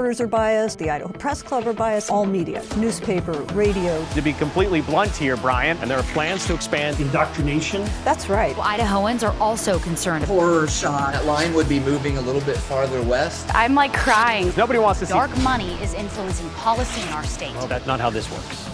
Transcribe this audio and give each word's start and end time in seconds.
Reporters 0.00 0.20
are 0.20 0.28
biased, 0.28 0.78
the 0.78 0.90
Idaho 0.90 1.12
Press 1.12 1.42
Club 1.42 1.66
are 1.66 1.72
biased, 1.72 2.08
all 2.08 2.24
media, 2.24 2.62
newspaper, 2.76 3.32
radio. 3.52 4.06
To 4.14 4.22
be 4.22 4.32
completely 4.32 4.80
blunt 4.80 5.10
here, 5.10 5.36
Brian, 5.36 5.76
and 5.78 5.90
there 5.90 5.98
are 5.98 6.04
plans 6.14 6.46
to 6.46 6.54
expand 6.54 7.00
indoctrination. 7.00 7.82
That's 8.04 8.28
right. 8.28 8.56
Well, 8.56 8.64
Idahoans 8.64 9.28
are 9.28 9.36
also 9.40 9.80
concerned. 9.80 10.24
Horror 10.26 10.68
shot. 10.68 11.14
That 11.14 11.24
line 11.24 11.52
would 11.52 11.68
be 11.68 11.80
moving 11.80 12.16
a 12.16 12.20
little 12.20 12.42
bit 12.42 12.56
farther 12.56 13.02
west. 13.02 13.52
I'm 13.52 13.74
like 13.74 13.92
crying. 13.92 14.52
Nobody 14.56 14.78
wants 14.78 15.00
to 15.00 15.06
Dark 15.06 15.30
see. 15.30 15.34
Dark 15.34 15.42
money 15.42 15.72
is 15.82 15.94
influencing 15.94 16.48
policy 16.50 17.02
in 17.02 17.08
our 17.08 17.24
state. 17.24 17.52
Well, 17.56 17.66
that's 17.66 17.88
not 17.88 17.98
how 17.98 18.10
this 18.10 18.30
works. 18.30 18.70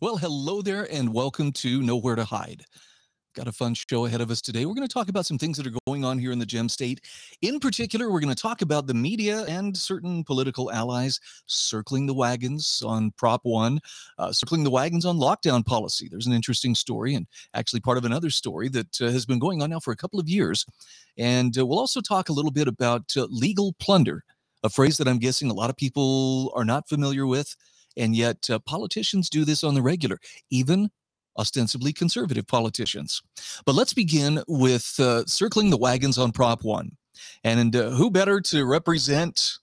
Well, 0.00 0.16
hello 0.16 0.62
there, 0.62 0.88
and 0.90 1.12
welcome 1.12 1.52
to 1.52 1.82
Nowhere 1.82 2.14
to 2.14 2.24
Hide. 2.24 2.64
Got 3.36 3.48
a 3.48 3.52
fun 3.52 3.74
show 3.74 4.06
ahead 4.06 4.22
of 4.22 4.30
us 4.30 4.40
today. 4.40 4.64
We're 4.64 4.72
going 4.72 4.88
to 4.88 4.92
talk 4.92 5.10
about 5.10 5.26
some 5.26 5.36
things 5.36 5.58
that 5.58 5.66
are 5.66 5.78
going 5.86 6.06
on 6.06 6.18
here 6.18 6.32
in 6.32 6.38
the 6.38 6.46
Gem 6.46 6.70
State. 6.70 7.02
In 7.42 7.60
particular, 7.60 8.10
we're 8.10 8.20
going 8.20 8.34
to 8.34 8.42
talk 8.42 8.62
about 8.62 8.86
the 8.86 8.94
media 8.94 9.44
and 9.44 9.76
certain 9.76 10.24
political 10.24 10.72
allies 10.72 11.20
circling 11.44 12.06
the 12.06 12.14
wagons 12.14 12.82
on 12.82 13.10
Prop 13.18 13.42
1, 13.44 13.78
uh, 14.16 14.32
circling 14.32 14.64
the 14.64 14.70
wagons 14.70 15.04
on 15.04 15.18
lockdown 15.18 15.66
policy. 15.66 16.08
There's 16.10 16.26
an 16.26 16.32
interesting 16.32 16.74
story, 16.74 17.14
and 17.14 17.26
actually 17.52 17.80
part 17.80 17.98
of 17.98 18.06
another 18.06 18.30
story 18.30 18.70
that 18.70 19.02
uh, 19.02 19.10
has 19.10 19.26
been 19.26 19.38
going 19.38 19.60
on 19.60 19.68
now 19.68 19.80
for 19.80 19.92
a 19.92 19.96
couple 19.96 20.18
of 20.18 20.30
years. 20.30 20.64
And 21.18 21.58
uh, 21.58 21.66
we'll 21.66 21.78
also 21.78 22.00
talk 22.00 22.30
a 22.30 22.32
little 22.32 22.50
bit 22.50 22.68
about 22.68 23.12
uh, 23.18 23.26
legal 23.28 23.74
plunder, 23.78 24.24
a 24.62 24.70
phrase 24.70 24.96
that 24.96 25.08
I'm 25.08 25.18
guessing 25.18 25.50
a 25.50 25.54
lot 25.54 25.68
of 25.68 25.76
people 25.76 26.54
are 26.56 26.64
not 26.64 26.88
familiar 26.88 27.26
with. 27.26 27.54
And 27.98 28.16
yet, 28.16 28.48
uh, 28.48 28.60
politicians 28.60 29.28
do 29.28 29.44
this 29.44 29.62
on 29.62 29.74
the 29.74 29.82
regular, 29.82 30.20
even 30.48 30.90
ostensibly 31.38 31.92
conservative 31.92 32.46
politicians. 32.46 33.22
But 33.64 33.74
let's 33.74 33.94
begin 33.94 34.42
with 34.48 34.94
uh, 34.98 35.24
circling 35.26 35.70
the 35.70 35.76
wagons 35.76 36.18
on 36.18 36.32
Prop 36.32 36.64
1. 36.64 36.90
And 37.44 37.74
uh, 37.74 37.90
who 37.90 38.10
better 38.10 38.40
to 38.42 38.64
represent, 38.64 39.58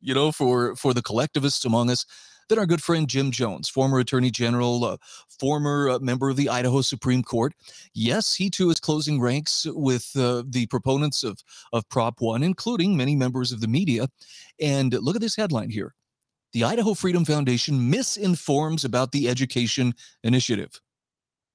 you 0.00 0.14
know, 0.14 0.32
for, 0.32 0.74
for 0.76 0.94
the 0.94 1.02
collectivists 1.02 1.64
among 1.64 1.90
us 1.90 2.06
than 2.48 2.58
our 2.58 2.66
good 2.66 2.82
friend 2.82 3.08
Jim 3.08 3.30
Jones, 3.30 3.68
former 3.68 3.98
Attorney 3.98 4.30
General, 4.30 4.84
uh, 4.84 4.96
former 5.40 5.90
uh, 5.90 5.98
member 5.98 6.30
of 6.30 6.36
the 6.36 6.48
Idaho 6.48 6.82
Supreme 6.82 7.22
Court. 7.22 7.54
Yes, 7.94 8.34
he 8.34 8.50
too 8.50 8.70
is 8.70 8.80
closing 8.80 9.20
ranks 9.20 9.66
with 9.70 10.10
uh, 10.16 10.42
the 10.46 10.66
proponents 10.66 11.24
of, 11.24 11.38
of 11.72 11.88
Prop 11.88 12.20
1, 12.20 12.42
including 12.42 12.96
many 12.96 13.16
members 13.16 13.52
of 13.52 13.60
the 13.60 13.68
media. 13.68 14.08
And 14.60 14.92
look 14.92 15.16
at 15.16 15.22
this 15.22 15.36
headline 15.36 15.70
here. 15.70 15.94
The 16.52 16.64
Idaho 16.64 16.94
Freedom 16.94 17.24
Foundation 17.24 17.90
misinforms 17.90 18.84
about 18.84 19.10
the 19.12 19.28
education 19.28 19.94
initiative. 20.22 20.80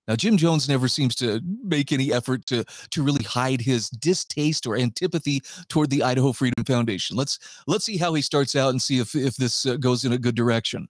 Now, 0.09 0.15
Jim 0.15 0.37
Jones 0.37 0.67
never 0.67 0.87
seems 0.87 1.13
to 1.17 1.39
make 1.63 1.91
any 1.91 2.11
effort 2.11 2.47
to, 2.47 2.65
to 2.89 3.03
really 3.03 3.23
hide 3.23 3.61
his 3.61 3.91
distaste 3.91 4.65
or 4.65 4.75
antipathy 4.75 5.43
toward 5.67 5.91
the 5.91 6.01
Idaho 6.01 6.33
Freedom 6.33 6.65
Foundation. 6.65 7.15
Let's 7.15 7.37
let's 7.67 7.85
see 7.85 7.95
how 7.95 8.15
he 8.15 8.23
starts 8.23 8.55
out 8.55 8.71
and 8.71 8.81
see 8.81 8.97
if, 8.97 9.13
if 9.13 9.35
this 9.35 9.67
uh, 9.67 9.75
goes 9.77 10.05
in 10.05 10.13
a 10.13 10.17
good 10.17 10.33
direction. 10.33 10.87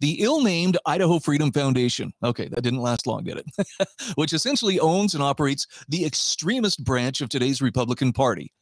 The 0.00 0.22
ill-named 0.22 0.76
Idaho 0.84 1.18
Freedom 1.18 1.50
Foundation, 1.50 2.12
okay, 2.22 2.46
that 2.48 2.60
didn't 2.60 2.82
last 2.82 3.06
long, 3.06 3.24
did 3.24 3.38
it? 3.38 3.88
Which 4.16 4.34
essentially 4.34 4.78
owns 4.78 5.14
and 5.14 5.22
operates 5.22 5.66
the 5.88 6.04
extremist 6.04 6.84
branch 6.84 7.22
of 7.22 7.30
today's 7.30 7.62
Republican 7.62 8.12
Party. 8.12 8.52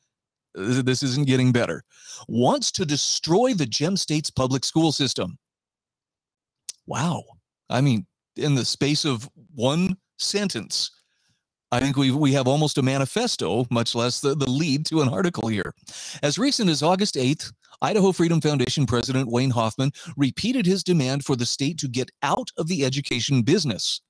This 0.54 1.02
isn't 1.02 1.26
getting 1.26 1.50
better. 1.50 1.82
Wants 2.28 2.70
to 2.72 2.86
destroy 2.86 3.54
the 3.54 3.66
Gem 3.66 3.96
State's 3.96 4.30
public 4.30 4.64
school 4.64 4.92
system. 4.92 5.36
Wow. 6.86 7.24
I 7.68 7.80
mean, 7.80 8.06
in 8.36 8.54
the 8.54 8.64
space 8.64 9.04
of 9.04 9.28
one 9.54 9.96
sentence. 10.18 10.90
I 11.72 11.80
think 11.80 11.96
we 11.96 12.12
we 12.12 12.32
have 12.32 12.46
almost 12.46 12.78
a 12.78 12.82
manifesto, 12.82 13.66
much 13.70 13.94
less 13.94 14.20
the, 14.20 14.36
the 14.36 14.48
lead 14.48 14.86
to 14.86 15.02
an 15.02 15.08
article 15.08 15.48
here. 15.48 15.74
As 16.22 16.38
recent 16.38 16.70
as 16.70 16.82
August 16.82 17.16
8th, 17.16 17.52
Idaho 17.82 18.12
Freedom 18.12 18.40
Foundation 18.40 18.86
President 18.86 19.30
Wayne 19.30 19.50
Hoffman 19.50 19.92
repeated 20.16 20.64
his 20.64 20.84
demand 20.84 21.24
for 21.24 21.36
the 21.36 21.44
state 21.44 21.78
to 21.78 21.88
get 21.88 22.10
out 22.22 22.50
of 22.56 22.68
the 22.68 22.84
education 22.84 23.42
business. 23.42 24.00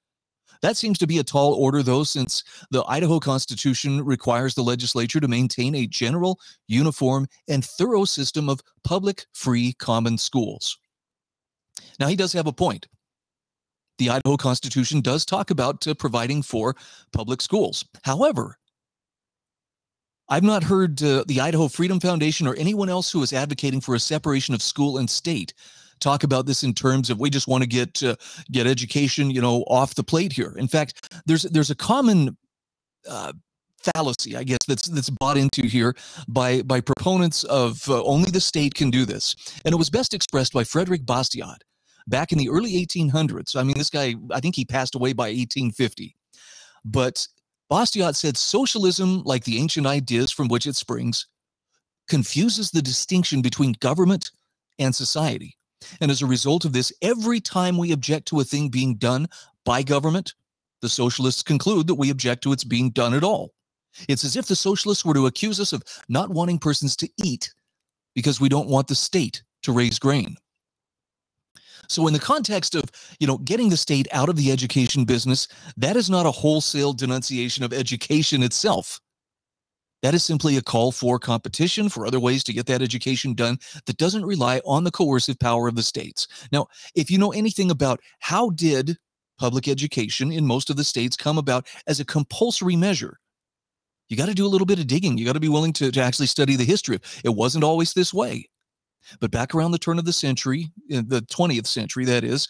That 0.63 0.77
seems 0.77 0.99
to 0.99 1.07
be 1.07 1.19
a 1.19 1.25
tall 1.25 1.55
order, 1.55 1.83
though, 1.83 2.05
since 2.05 2.45
the 2.71 2.85
Idaho 2.85 3.21
Constitution 3.21 4.05
requires 4.05 4.55
the 4.55 4.63
legislature 4.63 5.21
to 5.21 5.29
maintain 5.29 5.75
a 5.75 5.87
general, 5.87 6.39
uniform, 6.67 7.27
and 7.49 7.65
thorough 7.65 8.05
system 8.05 8.49
of 8.49 8.61
public, 8.85 9.27
free, 9.33 9.75
common 9.75 10.19
schools. 10.19 10.79
Now, 11.99 12.09
he 12.09 12.17
does 12.17 12.33
have 12.33 12.47
a 12.47 12.53
point 12.53 12.87
the 13.99 14.11
Idaho 14.11 14.37
Constitution 14.37 15.01
does 15.01 15.25
talk 15.25 15.51
about 15.51 15.87
uh, 15.87 15.95
providing 15.95 16.43
for 16.43 16.77
public 17.13 17.41
schools. 17.41 17.85
However, 18.05 18.59
I've 20.29 20.43
not 20.43 20.65
heard 20.65 21.03
uh, 21.03 21.25
the 21.27 21.41
Idaho 21.41 21.69
Freedom 21.69 22.01
Foundation 22.01 22.47
or 22.47 22.55
anyone 22.57 22.89
else 22.89 23.11
who 23.13 23.23
is 23.23 23.33
advocating 23.33 23.81
for 23.81 23.95
a 23.95 24.01
separation 24.01 24.55
of 24.55 24.63
school 24.63 24.99
and 24.99 25.09
state 25.09 25.55
talk 26.01 26.25
about 26.25 26.47
this 26.47 26.63
in 26.63 26.75
terms 26.75 27.11
of 27.11 27.21
we 27.21 27.31
just 27.31 27.49
want 27.49 27.63
to 27.63 27.69
get 27.69 28.03
uh, 28.03 28.17
get 28.51 28.67
education, 28.67 29.31
you 29.31 29.41
know, 29.41 29.63
off 29.69 29.95
the 29.95 30.05
plate 30.05 30.33
here. 30.33 30.55
In 30.57 30.69
fact, 30.69 31.09
there's 31.27 31.43
there's 31.43 31.71
a 31.71 31.75
common 31.75 32.37
uh, 33.09 33.33
fallacy, 33.79 34.37
I 34.37 34.45
guess, 34.45 34.59
that's 34.67 34.89
that's 34.89 35.11
bought 35.11 35.37
into 35.37 35.67
here 35.67 35.95
by 36.29 36.63
by 36.63 36.81
proponents 36.81 37.45
of 37.45 37.89
uh, 37.89 38.03
only 38.05 38.31
the 38.31 38.41
state 38.41 38.75
can 38.75 38.91
do 38.91 39.05
this, 39.05 39.37
and 39.65 39.73
it 39.73 39.79
was 39.79 39.91
best 39.91 40.15
expressed 40.15 40.53
by 40.53 40.65
Frederick 40.65 41.03
Bastiat 41.03 41.59
back 42.07 42.33
in 42.33 42.39
the 42.39 42.49
early 42.49 42.73
1800s. 42.73 43.57
I 43.57 43.63
mean, 43.63 43.77
this 43.77 43.91
guy, 43.91 44.15
I 44.33 44.41
think 44.41 44.55
he 44.55 44.65
passed 44.65 44.95
away 44.95 45.13
by 45.13 45.25
1850. 45.25 46.17
But 46.85 47.27
Bastiat 47.71 48.15
said 48.15 48.37
socialism, 48.37 49.23
like 49.25 49.45
the 49.45 49.59
ancient 49.59 49.87
ideas 49.87 50.31
from 50.31 50.49
which 50.49 50.67
it 50.67 50.77
springs, 50.77 51.27
confuses 52.09 52.71
the 52.71 52.83
distinction 52.83 53.43
between 53.43 53.73
government 53.81 54.31
and 54.79 54.95
society. 54.95 55.57
And 56.01 56.11
as 56.11 56.23
a 56.23 56.27
result 56.27 56.65
of 56.65 56.73
this, 56.73 56.93
every 57.03 57.41
time 57.41 57.77
we 57.77 57.93
object 57.93 58.29
to 58.29 58.41
a 58.41 58.45
thing 58.45 58.69
being 58.69 58.97
done 58.97 59.27
by 59.65 59.83
government, 59.83 60.35
the 60.83 60.89
socialists 60.89 61.43
conclude 61.43 61.87
that 61.89 61.95
we 61.95 62.11
object 62.11 62.43
to 62.45 62.53
its 62.53 62.65
being 62.65 62.91
done 62.91 63.15
at 63.15 63.25
all. 63.25 63.53
It's 64.09 64.25
as 64.25 64.37
if 64.37 64.47
the 64.47 64.57
socialists 64.57 65.05
were 65.05 65.15
to 65.15 65.27
accuse 65.27 65.59
us 65.59 65.73
of 65.73 65.83
not 66.09 66.31
wanting 66.31 66.59
persons 66.59 66.97
to 66.97 67.09
eat 67.23 67.53
because 68.15 68.41
we 68.41 68.49
don't 68.49 68.69
want 68.69 68.89
the 68.89 68.95
state 68.95 69.43
to 69.63 69.73
raise 69.73 69.99
grain. 69.99 70.37
So 71.89 72.07
in 72.07 72.13
the 72.13 72.19
context 72.19 72.75
of, 72.75 72.85
you 73.21 73.27
know, 73.27 73.39
getting 73.39 73.69
the 73.69 73.77
state 73.77 74.09
out 74.13 74.29
of 74.29 74.37
the 74.37 74.51
education 74.51 75.05
business, 75.05 75.49
that 75.77 75.97
is 75.97 76.11
not 76.11 76.27
a 76.27 76.31
wholesale 76.31 76.93
denunciation 76.93 77.65
of 77.65 77.73
education 77.73 78.43
itself. 78.43 79.01
That 80.03 80.15
is 80.15 80.25
simply 80.25 80.57
a 80.57 80.63
call 80.63 80.93
for 80.93 81.19
competition 81.19 81.89
for 81.89 82.07
other 82.07 82.21
ways 82.21 82.45
to 82.45 82.53
get 82.53 82.67
that 82.67 82.83
education 82.83 83.35
done 83.35 83.59
that 83.87 83.97
doesn't 83.97 84.27
rely 84.27 84.61
on 84.65 84.85
the 84.85 84.91
coercive 84.91 85.39
power 85.39 85.69
of 85.69 85.75
the 85.75 85.83
states. 85.83 86.29
Now, 86.53 86.67
if 86.95 87.11
you 87.11 87.19
know 87.19 87.33
anything 87.33 87.71
about 87.71 88.01
how 88.21 88.51
did 88.51 88.97
public 89.39 89.69
education 89.69 90.33
in 90.33 90.47
most 90.47 90.71
of 90.71 90.77
the 90.77 90.85
states 90.85 91.17
come 91.17 91.39
about 91.39 91.67
as 91.87 91.99
a 91.99 92.05
compulsory 92.05 92.77
measure, 92.77 93.19
you 94.09 94.17
got 94.17 94.27
to 94.27 94.35
do 94.35 94.47
a 94.47 94.49
little 94.49 94.67
bit 94.67 94.79
of 94.79 94.87
digging. 94.87 95.19
You 95.19 95.27
got 95.27 95.33
to 95.33 95.41
be 95.41 95.49
willing 95.49 95.73
to, 95.75 95.91
to 95.91 96.01
actually 96.01 96.27
study 96.27 96.57
the 96.57 96.65
history. 96.65 97.01
It 97.25 97.35
wasn't 97.35 97.65
always 97.65 97.93
this 97.93 98.15
way. 98.15 98.49
But 99.21 99.31
back 99.31 99.55
around 99.55 99.73
the 99.73 99.79
turn 99.79 99.99
of 99.99 100.05
the 100.05 100.13
century, 100.13 100.71
in 100.89 101.09
the 101.09 101.23
20th 101.23 101.67
century, 101.67 102.05
that 102.07 102.25
is, 102.25 102.49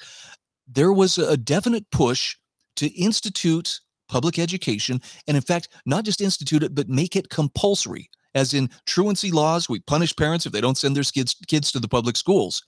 there 0.67 0.93
was 0.93 1.19
a 1.19 1.37
definite 1.37 1.91
push 1.91 2.37
to 2.77 2.89
institute 2.89 3.81
public 4.09 4.39
education. 4.39 5.01
And 5.27 5.37
in 5.37 5.43
fact, 5.43 5.69
not 5.85 6.05
just 6.05 6.21
institute 6.21 6.63
it, 6.63 6.75
but 6.75 6.89
make 6.89 7.17
it 7.17 7.31
compulsory. 7.31 8.11
As 8.35 8.53
in 8.53 8.71
truancy 8.87 9.31
laws, 9.31 9.69
we 9.69 9.81
punish 9.81 10.15
parents 10.15 10.47
if 10.47 10.53
they 10.53 10.61
don't 10.61 10.77
send 10.77 10.95
their 10.95 11.05
kids, 11.05 11.35
kids 11.49 11.73
to 11.73 11.81
the 11.81 11.89
public 11.89 12.17
schools. 12.17 12.63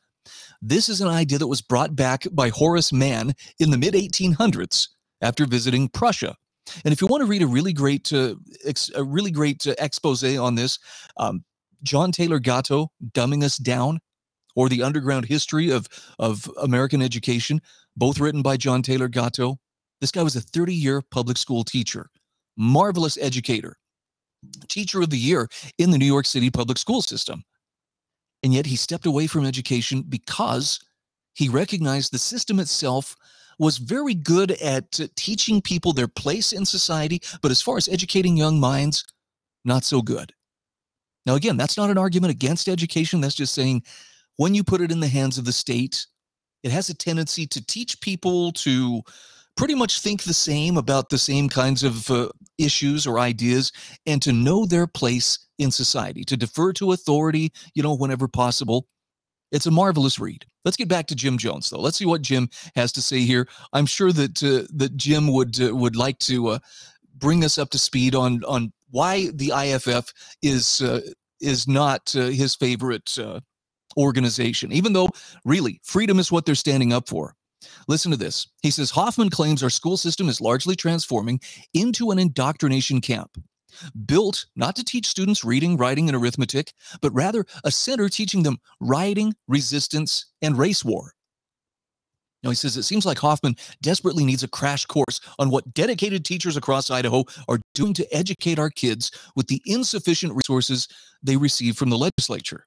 This 0.60 0.88
is 0.88 1.00
an 1.00 1.08
idea 1.08 1.38
that 1.38 1.46
was 1.46 1.62
brought 1.62 1.94
back 1.94 2.24
by 2.32 2.48
Horace 2.48 2.92
Mann 2.92 3.34
in 3.58 3.70
the 3.70 3.78
mid 3.78 3.94
1800s 3.94 4.88
after 5.20 5.46
visiting 5.46 5.88
Prussia. 5.88 6.34
And 6.84 6.92
if 6.92 7.00
you 7.00 7.06
want 7.06 7.22
to 7.22 7.26
read 7.26 7.42
a 7.42 7.46
really 7.46 7.72
great, 7.72 8.12
uh, 8.12 8.34
ex- 8.64 8.90
a 8.94 9.02
really 9.02 9.30
great 9.30 9.66
uh, 9.66 9.74
expose 9.78 10.22
on 10.36 10.54
this, 10.54 10.78
um, 11.16 11.44
John 11.82 12.12
Taylor 12.12 12.38
Gatto, 12.38 12.90
Dumbing 13.12 13.44
Us 13.44 13.56
Down, 13.56 14.00
or 14.56 14.68
The 14.68 14.82
Underground 14.82 15.26
History 15.26 15.70
of, 15.70 15.86
of 16.18 16.50
American 16.60 17.02
Education, 17.02 17.60
both 17.96 18.18
written 18.18 18.42
by 18.42 18.56
John 18.56 18.82
Taylor 18.82 19.08
Gatto. 19.08 19.58
This 20.00 20.10
guy 20.10 20.22
was 20.22 20.36
a 20.36 20.40
30 20.40 20.74
year 20.74 21.02
public 21.10 21.36
school 21.36 21.64
teacher, 21.64 22.10
marvelous 22.56 23.16
educator, 23.18 23.76
teacher 24.68 25.00
of 25.00 25.10
the 25.10 25.18
year 25.18 25.48
in 25.78 25.90
the 25.90 25.98
New 25.98 26.06
York 26.06 26.26
City 26.26 26.50
public 26.50 26.78
school 26.78 27.02
system. 27.02 27.44
And 28.42 28.54
yet 28.54 28.66
he 28.66 28.76
stepped 28.76 29.06
away 29.06 29.26
from 29.26 29.44
education 29.44 30.04
because 30.08 30.78
he 31.34 31.48
recognized 31.48 32.12
the 32.12 32.18
system 32.18 32.60
itself 32.60 33.16
was 33.58 33.78
very 33.78 34.14
good 34.14 34.52
at 34.52 35.00
teaching 35.16 35.60
people 35.60 35.92
their 35.92 36.08
place 36.08 36.52
in 36.52 36.64
society, 36.64 37.20
but 37.42 37.50
as 37.50 37.60
far 37.60 37.76
as 37.76 37.88
educating 37.88 38.36
young 38.36 38.60
minds, 38.60 39.04
not 39.64 39.84
so 39.84 40.00
good. 40.00 40.32
Now, 41.28 41.34
again, 41.34 41.58
that's 41.58 41.76
not 41.76 41.90
an 41.90 41.98
argument 41.98 42.30
against 42.30 42.70
education. 42.70 43.20
That's 43.20 43.34
just 43.34 43.52
saying 43.52 43.82
when 44.38 44.54
you 44.54 44.64
put 44.64 44.80
it 44.80 44.90
in 44.90 45.00
the 45.00 45.08
hands 45.08 45.36
of 45.36 45.44
the 45.44 45.52
state, 45.52 46.06
it 46.62 46.70
has 46.70 46.88
a 46.88 46.94
tendency 46.94 47.46
to 47.48 47.64
teach 47.66 48.00
people 48.00 48.50
to 48.52 49.02
pretty 49.54 49.74
much 49.74 50.00
think 50.00 50.22
the 50.22 50.32
same 50.32 50.78
about 50.78 51.10
the 51.10 51.18
same 51.18 51.50
kinds 51.50 51.82
of 51.82 52.10
uh, 52.10 52.30
issues 52.56 53.06
or 53.06 53.18
ideas 53.18 53.72
and 54.06 54.22
to 54.22 54.32
know 54.32 54.64
their 54.64 54.86
place 54.86 55.38
in 55.58 55.70
society, 55.70 56.24
to 56.24 56.34
defer 56.34 56.72
to 56.72 56.92
authority, 56.92 57.52
you 57.74 57.82
know, 57.82 57.94
whenever 57.94 58.26
possible. 58.26 58.86
It's 59.52 59.66
a 59.66 59.70
marvelous 59.70 60.18
read. 60.18 60.46
Let's 60.64 60.78
get 60.78 60.88
back 60.88 61.08
to 61.08 61.14
Jim 61.14 61.36
Jones, 61.36 61.68
though. 61.68 61.80
Let's 61.80 61.98
see 61.98 62.06
what 62.06 62.22
Jim 62.22 62.48
has 62.74 62.90
to 62.92 63.02
say 63.02 63.20
here. 63.20 63.46
I'm 63.74 63.86
sure 63.86 64.12
that 64.12 64.42
uh, 64.42 64.66
that 64.76 64.96
Jim 64.96 65.30
would 65.30 65.60
uh, 65.60 65.76
would 65.76 65.94
like 65.94 66.18
to 66.20 66.48
uh, 66.48 66.58
bring 67.16 67.44
us 67.44 67.58
up 67.58 67.68
to 67.70 67.78
speed 67.78 68.14
on 68.14 68.42
on 68.44 68.72
why 68.90 69.28
the 69.34 69.52
IFF 69.54 70.12
is 70.42 70.80
uh, 70.80 71.00
is 71.40 71.68
not 71.68 72.14
uh, 72.16 72.26
his 72.26 72.54
favorite 72.54 73.16
uh, 73.18 73.40
organization, 73.96 74.72
even 74.72 74.92
though 74.92 75.08
really 75.44 75.80
freedom 75.84 76.18
is 76.18 76.32
what 76.32 76.44
they're 76.46 76.54
standing 76.54 76.92
up 76.92 77.08
for. 77.08 77.34
Listen 77.88 78.10
to 78.10 78.16
this. 78.16 78.46
He 78.62 78.70
says 78.70 78.90
Hoffman 78.90 79.30
claims 79.30 79.62
our 79.62 79.70
school 79.70 79.96
system 79.96 80.28
is 80.28 80.40
largely 80.40 80.76
transforming 80.76 81.40
into 81.74 82.10
an 82.10 82.18
indoctrination 82.18 83.00
camp. 83.00 83.36
Built 84.06 84.46
not 84.56 84.76
to 84.76 84.84
teach 84.84 85.06
students 85.06 85.44
reading, 85.44 85.76
writing, 85.76 86.08
and 86.08 86.16
arithmetic, 86.16 86.72
but 87.00 87.12
rather 87.14 87.44
a 87.64 87.70
center 87.70 88.08
teaching 88.08 88.42
them 88.42 88.58
rioting, 88.80 89.34
resistance, 89.46 90.26
and 90.42 90.58
race 90.58 90.84
war. 90.84 91.12
Now, 92.42 92.50
he 92.50 92.56
says 92.56 92.76
it 92.76 92.84
seems 92.84 93.04
like 93.04 93.18
Hoffman 93.18 93.56
desperately 93.82 94.24
needs 94.24 94.44
a 94.44 94.48
crash 94.48 94.86
course 94.86 95.20
on 95.38 95.50
what 95.50 95.74
dedicated 95.74 96.24
teachers 96.24 96.56
across 96.56 96.90
Idaho 96.90 97.24
are 97.48 97.58
doing 97.74 97.94
to 97.94 98.14
educate 98.14 98.58
our 98.58 98.70
kids 98.70 99.10
with 99.34 99.48
the 99.48 99.60
insufficient 99.64 100.34
resources 100.34 100.86
they 101.22 101.36
receive 101.36 101.76
from 101.76 101.90
the 101.90 101.98
legislature. 101.98 102.66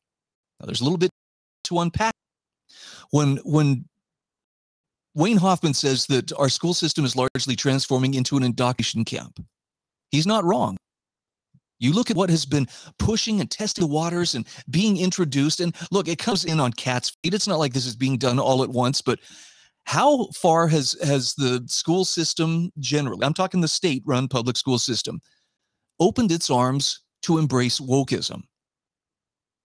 Now, 0.59 0.65
there's 0.65 0.81
a 0.81 0.83
little 0.83 0.97
bit 0.97 1.09
to 1.65 1.79
unpack. 1.79 2.13
When, 3.11 3.37
when 3.37 3.85
Wayne 5.15 5.37
Hoffman 5.37 5.73
says 5.73 6.05
that 6.07 6.31
our 6.37 6.49
school 6.49 6.73
system 6.73 7.05
is 7.05 7.15
largely 7.15 7.55
transforming 7.55 8.13
into 8.13 8.37
an 8.37 8.43
indoctrination 8.43 9.05
camp, 9.05 9.39
he's 10.11 10.27
not 10.27 10.43
wrong. 10.43 10.77
You 11.79 11.93
look 11.93 12.11
at 12.11 12.17
what 12.17 12.29
has 12.29 12.45
been 12.45 12.67
pushing 12.99 13.41
and 13.41 13.49
testing 13.49 13.81
the 13.81 13.91
waters 13.91 14.35
and 14.35 14.45
being 14.69 14.97
introduced. 14.97 15.59
And 15.59 15.75
look, 15.91 16.07
it 16.07 16.19
comes 16.19 16.45
in 16.45 16.59
on 16.59 16.73
cat's 16.73 17.17
feet. 17.23 17.33
It's 17.33 17.47
not 17.47 17.57
like 17.57 17.73
this 17.73 17.87
is 17.87 17.95
being 17.95 18.17
done 18.17 18.37
all 18.37 18.63
at 18.63 18.69
once, 18.69 19.01
but 19.01 19.19
how 19.91 20.27
far 20.27 20.69
has 20.69 20.95
has 21.03 21.33
the 21.33 21.61
school 21.67 22.05
system 22.05 22.71
generally, 22.79 23.25
I'm 23.25 23.33
talking 23.33 23.59
the 23.59 23.67
state 23.67 24.01
run 24.05 24.29
public 24.29 24.55
school 24.55 24.79
system, 24.79 25.19
opened 25.99 26.31
its 26.31 26.49
arms 26.49 27.01
to 27.23 27.37
embrace 27.37 27.77
wokeism? 27.81 28.43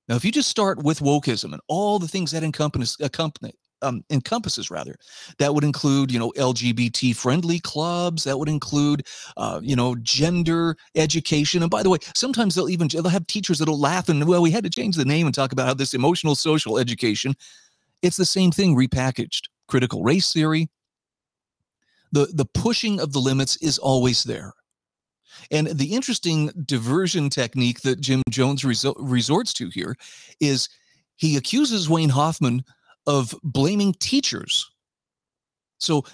Now, 0.08 0.16
if 0.16 0.24
you 0.24 0.32
just 0.32 0.48
start 0.48 0.82
with 0.82 0.98
wokeism 0.98 1.52
and 1.52 1.60
all 1.68 2.00
the 2.00 2.08
things 2.08 2.32
that 2.32 2.42
encompass, 2.42 2.96
accompany, 2.98 3.54
um, 3.82 4.02
encompasses 4.10 4.68
rather 4.68 4.96
that 5.38 5.54
would 5.54 5.62
include 5.62 6.10
you 6.10 6.18
know 6.18 6.32
lgbt 6.32 7.14
friendly 7.14 7.60
clubs 7.60 8.24
that 8.24 8.38
would 8.38 8.48
include 8.48 9.06
uh, 9.36 9.60
you 9.62 9.76
know 9.76 9.94
gender 9.96 10.76
education 10.94 11.60
and 11.60 11.70
by 11.70 11.82
the 11.82 11.90
way 11.90 11.98
sometimes 12.14 12.54
they'll 12.54 12.70
even 12.70 12.88
they'll 12.88 13.06
have 13.06 13.26
teachers 13.26 13.58
that'll 13.58 13.78
laugh 13.78 14.08
and 14.08 14.26
well 14.26 14.40
we 14.40 14.50
had 14.50 14.64
to 14.64 14.70
change 14.70 14.96
the 14.96 15.04
name 15.04 15.26
and 15.26 15.34
talk 15.34 15.52
about 15.52 15.66
how 15.66 15.74
this 15.74 15.92
emotional 15.92 16.34
social 16.34 16.78
education 16.78 17.34
it's 18.00 18.16
the 18.16 18.24
same 18.24 18.50
thing 18.50 18.74
repackaged 18.74 19.42
critical 19.68 20.02
race 20.02 20.32
theory 20.32 20.68
the 22.12 22.26
the 22.32 22.46
pushing 22.46 23.00
of 23.00 23.12
the 23.12 23.18
limits 23.18 23.56
is 23.56 23.78
always 23.78 24.22
there 24.24 24.52
and 25.50 25.66
the 25.68 25.94
interesting 25.94 26.50
diversion 26.64 27.28
technique 27.28 27.80
that 27.80 28.00
jim 28.00 28.22
jones 28.30 28.62
resor- 28.62 28.94
resorts 28.98 29.52
to 29.52 29.68
here 29.68 29.96
is 30.40 30.68
he 31.16 31.36
accuses 31.36 31.88
wayne 31.88 32.10
hoffman 32.10 32.64
of 33.06 33.34
blaming 33.42 33.94
teachers. 33.94 34.70
So 35.78 36.04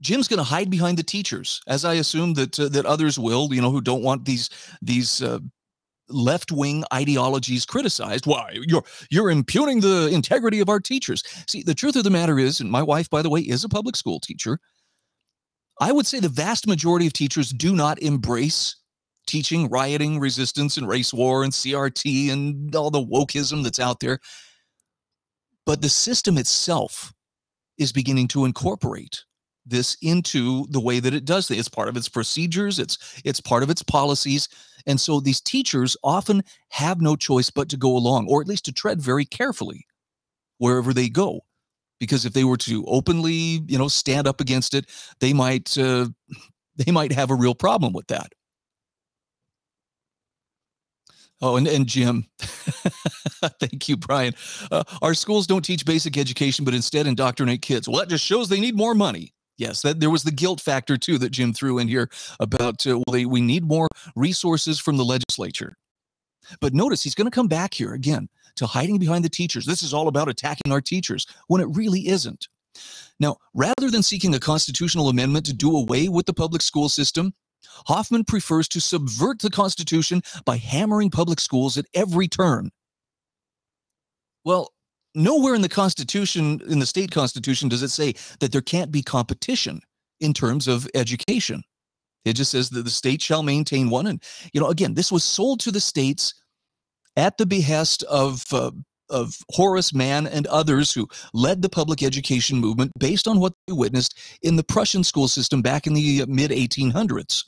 Jim's 0.00 0.28
going 0.28 0.38
to 0.38 0.44
hide 0.44 0.70
behind 0.70 0.98
the 0.98 1.02
teachers, 1.02 1.62
as 1.68 1.84
I 1.84 1.94
assume 1.94 2.34
that 2.34 2.58
uh, 2.58 2.68
that 2.70 2.86
others 2.86 3.18
will, 3.18 3.54
you 3.54 3.60
know, 3.60 3.70
who 3.70 3.80
don't 3.80 4.02
want 4.02 4.24
these 4.24 4.50
these 4.80 5.22
uh, 5.22 5.38
left 6.12 6.52
wing 6.52 6.84
ideologies 6.92 7.64
criticized. 7.64 8.26
Why 8.26 8.56
you're 8.66 8.84
you're 9.10 9.30
impugning 9.30 9.80
the 9.80 10.08
integrity 10.08 10.60
of 10.60 10.68
our 10.68 10.80
teachers? 10.80 11.22
See, 11.48 11.62
the 11.62 11.74
truth 11.74 11.96
of 11.96 12.04
the 12.04 12.10
matter 12.10 12.38
is, 12.38 12.60
and 12.60 12.70
my 12.70 12.82
wife, 12.82 13.10
by 13.10 13.22
the 13.22 13.30
way, 13.30 13.40
is 13.40 13.64
a 13.64 13.68
public 13.68 13.96
school 13.96 14.20
teacher. 14.20 14.58
I 15.80 15.92
would 15.92 16.06
say 16.06 16.20
the 16.20 16.28
vast 16.28 16.66
majority 16.66 17.06
of 17.06 17.12
teachers 17.12 17.50
do 17.50 17.74
not 17.74 18.00
embrace 18.00 18.76
teaching 19.26 19.68
rioting, 19.68 20.20
resistance, 20.20 20.76
and 20.76 20.86
race 20.86 21.14
war, 21.14 21.44
and 21.44 21.52
CRT, 21.52 22.30
and 22.30 22.74
all 22.74 22.90
the 22.90 23.04
wokeism 23.04 23.62
that's 23.62 23.80
out 23.80 24.00
there 24.00 24.18
but 25.64 25.80
the 25.80 25.88
system 25.88 26.38
itself 26.38 27.12
is 27.78 27.92
beginning 27.92 28.28
to 28.28 28.44
incorporate 28.44 29.24
this 29.66 29.96
into 30.02 30.66
the 30.70 30.80
way 30.80 31.00
that 31.00 31.14
it 31.14 31.24
does 31.24 31.50
it. 31.50 31.58
It's 31.58 31.68
part 31.68 31.88
of 31.88 31.96
its 31.96 32.08
procedures, 32.08 32.78
it's 32.78 32.98
it's 33.24 33.40
part 33.40 33.62
of 33.62 33.70
its 33.70 33.82
policies. 33.82 34.48
And 34.86 35.00
so 35.00 35.20
these 35.20 35.40
teachers 35.40 35.96
often 36.02 36.42
have 36.70 37.00
no 37.00 37.14
choice 37.14 37.50
but 37.50 37.68
to 37.68 37.76
go 37.76 37.96
along, 37.96 38.26
or 38.28 38.40
at 38.40 38.48
least 38.48 38.64
to 38.64 38.72
tread 38.72 39.00
very 39.00 39.24
carefully 39.24 39.86
wherever 40.58 40.92
they 40.92 41.08
go. 41.08 41.42
Because 42.00 42.24
if 42.26 42.32
they 42.32 42.44
were 42.44 42.56
to 42.58 42.84
openly, 42.86 43.62
you 43.66 43.78
know, 43.78 43.88
stand 43.88 44.26
up 44.26 44.40
against 44.40 44.74
it, 44.74 44.86
they 45.20 45.32
might 45.32 45.76
uh, 45.78 46.08
they 46.76 46.92
might 46.92 47.12
have 47.12 47.30
a 47.30 47.34
real 47.36 47.54
problem 47.54 47.92
with 47.92 48.08
that. 48.08 48.32
Oh, 51.40 51.56
and, 51.56 51.66
and 51.66 51.88
Jim, 51.88 52.26
thank 52.38 53.88
you, 53.88 53.96
Brian. 53.96 54.32
Uh, 54.70 54.84
our 55.02 55.12
schools 55.12 55.48
don't 55.48 55.64
teach 55.64 55.84
basic 55.84 56.16
education, 56.16 56.64
but 56.64 56.72
instead 56.72 57.04
indoctrinate 57.06 57.62
kids. 57.62 57.88
Well, 57.88 57.98
that 57.98 58.08
just 58.08 58.24
shows 58.24 58.48
they 58.48 58.60
need 58.60 58.76
more 58.76 58.94
money. 58.94 59.34
Yes, 59.58 59.82
that 59.82 60.00
there 60.00 60.10
was 60.10 60.24
the 60.24 60.32
guilt 60.32 60.60
factor 60.60 60.96
too 60.96 61.18
that 61.18 61.30
Jim 61.30 61.52
threw 61.52 61.78
in 61.78 61.88
here 61.88 62.08
about 62.40 62.86
uh, 62.86 62.98
well, 62.98 63.12
they, 63.12 63.26
we 63.26 63.40
need 63.40 63.64
more 63.64 63.88
resources 64.16 64.80
from 64.80 64.96
the 64.96 65.04
legislature. 65.04 65.76
But 66.60 66.74
notice 66.74 67.02
he's 67.02 67.14
going 67.14 67.30
to 67.30 67.34
come 67.34 67.48
back 67.48 67.74
here 67.74 67.92
again 67.94 68.28
to 68.56 68.66
hiding 68.66 68.98
behind 68.98 69.24
the 69.24 69.28
teachers. 69.28 69.66
This 69.66 69.82
is 69.82 69.94
all 69.94 70.08
about 70.08 70.28
attacking 70.28 70.72
our 70.72 70.80
teachers 70.80 71.26
when 71.46 71.60
it 71.60 71.68
really 71.70 72.08
isn't. 72.08 72.48
Now, 73.20 73.36
rather 73.54 73.90
than 73.90 74.02
seeking 74.02 74.34
a 74.34 74.40
constitutional 74.40 75.08
amendment 75.08 75.46
to 75.46 75.52
do 75.52 75.76
away 75.76 76.08
with 76.08 76.26
the 76.26 76.34
public 76.34 76.62
school 76.62 76.88
system, 76.88 77.34
Hoffman 77.86 78.24
prefers 78.24 78.68
to 78.68 78.80
subvert 78.80 79.40
the 79.40 79.50
Constitution 79.50 80.22
by 80.44 80.56
hammering 80.56 81.10
public 81.10 81.40
schools 81.40 81.78
at 81.78 81.86
every 81.94 82.28
turn. 82.28 82.70
Well, 84.44 84.72
nowhere 85.14 85.54
in 85.54 85.62
the 85.62 85.68
Constitution, 85.68 86.60
in 86.68 86.78
the 86.78 86.86
state 86.86 87.10
Constitution, 87.10 87.68
does 87.68 87.82
it 87.82 87.90
say 87.90 88.14
that 88.40 88.52
there 88.52 88.62
can't 88.62 88.90
be 88.90 89.02
competition 89.02 89.80
in 90.20 90.32
terms 90.32 90.68
of 90.68 90.88
education. 90.94 91.62
It 92.24 92.34
just 92.34 92.52
says 92.52 92.70
that 92.70 92.84
the 92.84 92.90
state 92.90 93.20
shall 93.20 93.42
maintain 93.42 93.90
one. 93.90 94.06
And, 94.06 94.22
you 94.52 94.60
know, 94.60 94.68
again, 94.68 94.94
this 94.94 95.10
was 95.10 95.24
sold 95.24 95.60
to 95.60 95.72
the 95.72 95.80
states 95.80 96.34
at 97.16 97.36
the 97.36 97.46
behest 97.46 98.04
of, 98.04 98.44
uh, 98.52 98.70
of 99.10 99.36
Horace 99.50 99.92
Mann 99.92 100.26
and 100.28 100.46
others 100.46 100.92
who 100.92 101.08
led 101.34 101.60
the 101.60 101.68
public 101.68 102.02
education 102.02 102.58
movement 102.58 102.92
based 102.98 103.26
on 103.26 103.40
what 103.40 103.52
they 103.66 103.72
witnessed 103.72 104.18
in 104.42 104.56
the 104.56 104.62
Prussian 104.62 105.02
school 105.02 105.28
system 105.28 105.60
back 105.60 105.86
in 105.86 105.94
the 105.94 106.24
mid 106.26 106.52
1800s. 106.52 107.44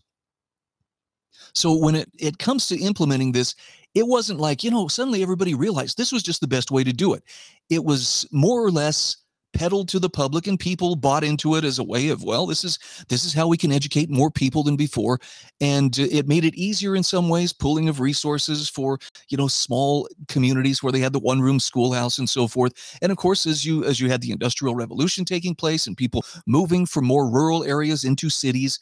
So 1.54 1.72
when 1.72 1.94
it, 1.94 2.10
it 2.18 2.38
comes 2.38 2.66
to 2.68 2.78
implementing 2.78 3.30
this, 3.30 3.54
it 3.94 4.06
wasn't 4.06 4.40
like, 4.40 4.64
you 4.64 4.70
know, 4.70 4.88
suddenly 4.88 5.22
everybody 5.22 5.54
realized 5.54 5.96
this 5.96 6.12
was 6.12 6.22
just 6.22 6.40
the 6.40 6.48
best 6.48 6.70
way 6.70 6.84
to 6.84 6.92
do 6.92 7.14
it. 7.14 7.22
It 7.70 7.84
was 7.84 8.26
more 8.32 8.64
or 8.64 8.70
less 8.70 9.16
peddled 9.54 9.88
to 9.88 9.98
the 9.98 10.10
public 10.10 10.46
and 10.46 10.58
people 10.58 10.96
bought 10.96 11.24
into 11.24 11.54
it 11.54 11.64
as 11.64 11.78
a 11.78 11.84
way 11.84 12.08
of 12.08 12.24
well 12.24 12.44
this 12.44 12.64
is 12.64 12.78
this 13.08 13.24
is 13.24 13.32
how 13.32 13.46
we 13.46 13.56
can 13.56 13.70
educate 13.70 14.10
more 14.10 14.30
people 14.30 14.62
than 14.62 14.76
before 14.76 15.18
and 15.60 15.98
uh, 16.00 16.06
it 16.10 16.26
made 16.26 16.44
it 16.44 16.54
easier 16.56 16.96
in 16.96 17.02
some 17.02 17.28
ways 17.28 17.52
pooling 17.52 17.88
of 17.88 18.00
resources 18.00 18.68
for 18.68 18.98
you 19.28 19.36
know 19.36 19.46
small 19.46 20.08
communities 20.26 20.82
where 20.82 20.92
they 20.92 20.98
had 20.98 21.12
the 21.12 21.20
one 21.20 21.40
room 21.40 21.60
schoolhouse 21.60 22.18
and 22.18 22.28
so 22.28 22.48
forth 22.48 22.98
and 23.00 23.12
of 23.12 23.16
course 23.16 23.46
as 23.46 23.64
you 23.64 23.84
as 23.84 24.00
you 24.00 24.10
had 24.10 24.20
the 24.20 24.32
industrial 24.32 24.74
revolution 24.74 25.24
taking 25.24 25.54
place 25.54 25.86
and 25.86 25.96
people 25.96 26.24
moving 26.46 26.84
from 26.84 27.06
more 27.06 27.30
rural 27.30 27.62
areas 27.62 28.02
into 28.04 28.28
cities 28.28 28.80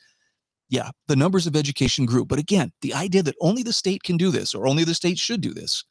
yeah, 0.72 0.88
the 1.06 1.16
numbers 1.16 1.46
of 1.46 1.54
education 1.54 2.06
grew. 2.06 2.24
But 2.24 2.38
again, 2.38 2.72
the 2.80 2.94
idea 2.94 3.22
that 3.24 3.36
only 3.42 3.62
the 3.62 3.74
state 3.74 4.02
can 4.04 4.16
do 4.16 4.30
this 4.30 4.54
or 4.54 4.66
only 4.66 4.84
the 4.84 4.94
state 4.94 5.18
should 5.18 5.42
do 5.42 5.52
this, 5.52 5.84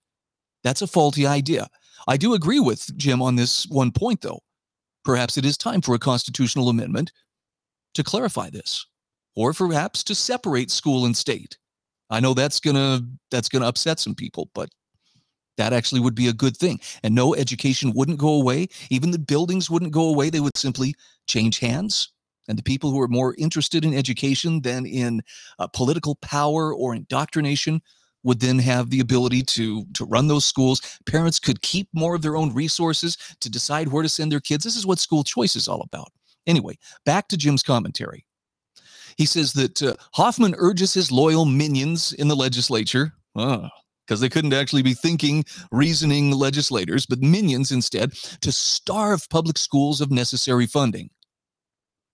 that's 0.63 0.81
a 0.81 0.87
faulty 0.87 1.27
idea. 1.27 1.67
I 2.07 2.17
do 2.17 2.33
agree 2.33 2.59
with 2.59 2.97
Jim 2.97 3.21
on 3.21 3.35
this 3.35 3.67
one 3.67 3.91
point, 3.91 4.21
though. 4.21 4.39
Perhaps 5.05 5.37
it 5.37 5.45
is 5.45 5.55
time 5.55 5.81
for 5.81 5.93
a 5.93 5.99
constitutional 5.99 6.67
amendment 6.67 7.11
to 7.93 8.03
clarify 8.03 8.49
this, 8.49 8.83
or 9.35 9.53
perhaps 9.53 10.03
to 10.05 10.15
separate 10.15 10.71
school 10.71 11.05
and 11.05 11.15
state. 11.15 11.59
I 12.09 12.19
know 12.19 12.33
that's 12.33 12.59
gonna 12.59 13.01
that's 13.29 13.49
gonna 13.49 13.67
upset 13.67 13.99
some 13.99 14.15
people, 14.15 14.49
but 14.55 14.69
that 15.57 15.73
actually 15.73 16.01
would 16.01 16.15
be 16.15 16.27
a 16.27 16.33
good 16.33 16.57
thing. 16.57 16.79
And 17.03 17.13
no, 17.13 17.35
education 17.35 17.93
wouldn't 17.93 18.17
go 18.17 18.33
away. 18.33 18.67
Even 18.89 19.11
the 19.11 19.19
buildings 19.19 19.69
wouldn't 19.69 19.91
go 19.91 20.07
away. 20.07 20.31
They 20.31 20.39
would 20.39 20.57
simply 20.57 20.95
change 21.27 21.59
hands 21.59 22.11
and 22.51 22.59
the 22.59 22.63
people 22.63 22.91
who 22.91 22.99
are 22.99 23.07
more 23.07 23.33
interested 23.37 23.85
in 23.85 23.93
education 23.93 24.61
than 24.61 24.85
in 24.85 25.21
uh, 25.57 25.67
political 25.67 26.15
power 26.15 26.75
or 26.75 26.93
indoctrination 26.93 27.81
would 28.23 28.41
then 28.41 28.59
have 28.59 28.89
the 28.89 28.99
ability 28.99 29.41
to 29.41 29.85
to 29.93 30.03
run 30.03 30.27
those 30.27 30.45
schools. 30.45 30.81
Parents 31.05 31.39
could 31.39 31.61
keep 31.61 31.87
more 31.93 32.13
of 32.13 32.21
their 32.21 32.35
own 32.35 32.53
resources 32.53 33.17
to 33.39 33.49
decide 33.49 33.87
where 33.87 34.03
to 34.03 34.09
send 34.09 34.33
their 34.33 34.41
kids. 34.41 34.65
This 34.65 34.75
is 34.75 34.85
what 34.85 34.99
school 34.99 35.23
choice 35.23 35.55
is 35.55 35.69
all 35.69 35.81
about. 35.81 36.11
Anyway 36.45 36.77
back 37.05 37.29
to 37.29 37.37
jim's 37.37 37.63
commentary. 37.63 38.25
He 39.15 39.25
says 39.25 39.53
that 39.53 39.81
uh, 39.81 39.95
Hoffman 40.13 40.55
urges 40.57 40.93
his 40.93 41.09
loyal 41.09 41.45
minions 41.45 42.11
in 42.13 42.27
the 42.27 42.35
legislature, 42.35 43.13
because 43.33 44.19
they 44.19 44.29
couldn't 44.29 44.53
actually 44.53 44.81
be 44.81 44.93
thinking, 44.93 45.45
reasoning 45.71 46.31
legislators, 46.31 47.05
but 47.05 47.19
minions 47.21 47.71
instead, 47.71 48.11
to 48.41 48.51
starve 48.51 49.29
public 49.29 49.57
schools 49.57 50.01
of 50.01 50.11
necessary 50.11 50.67
funding. 50.67 51.09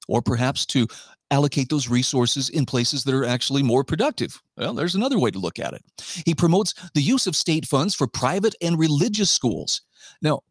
Or 0.07 0.21
perhaps 0.21 0.65
to 0.67 0.87
allocate 1.31 1.69
those 1.69 1.89
resources 1.89 2.49
in 2.49 2.65
places 2.65 3.03
that 3.03 3.13
are 3.13 3.25
actually 3.25 3.63
more 3.63 3.83
productive. 3.83 4.41
Well, 4.55 4.73
there's 4.73 4.95
another 4.95 5.19
way 5.19 5.31
to 5.31 5.39
look 5.39 5.59
at 5.59 5.73
it. 5.73 5.83
He 6.25 6.33
promotes 6.33 6.73
the 6.93 7.01
use 7.01 7.27
of 7.27 7.35
state 7.35 7.65
funds 7.65 7.93
for 7.93 8.07
private 8.07 8.55
and 8.61 8.79
religious 8.79 9.29
schools. 9.29 9.81
Now, 10.21 10.41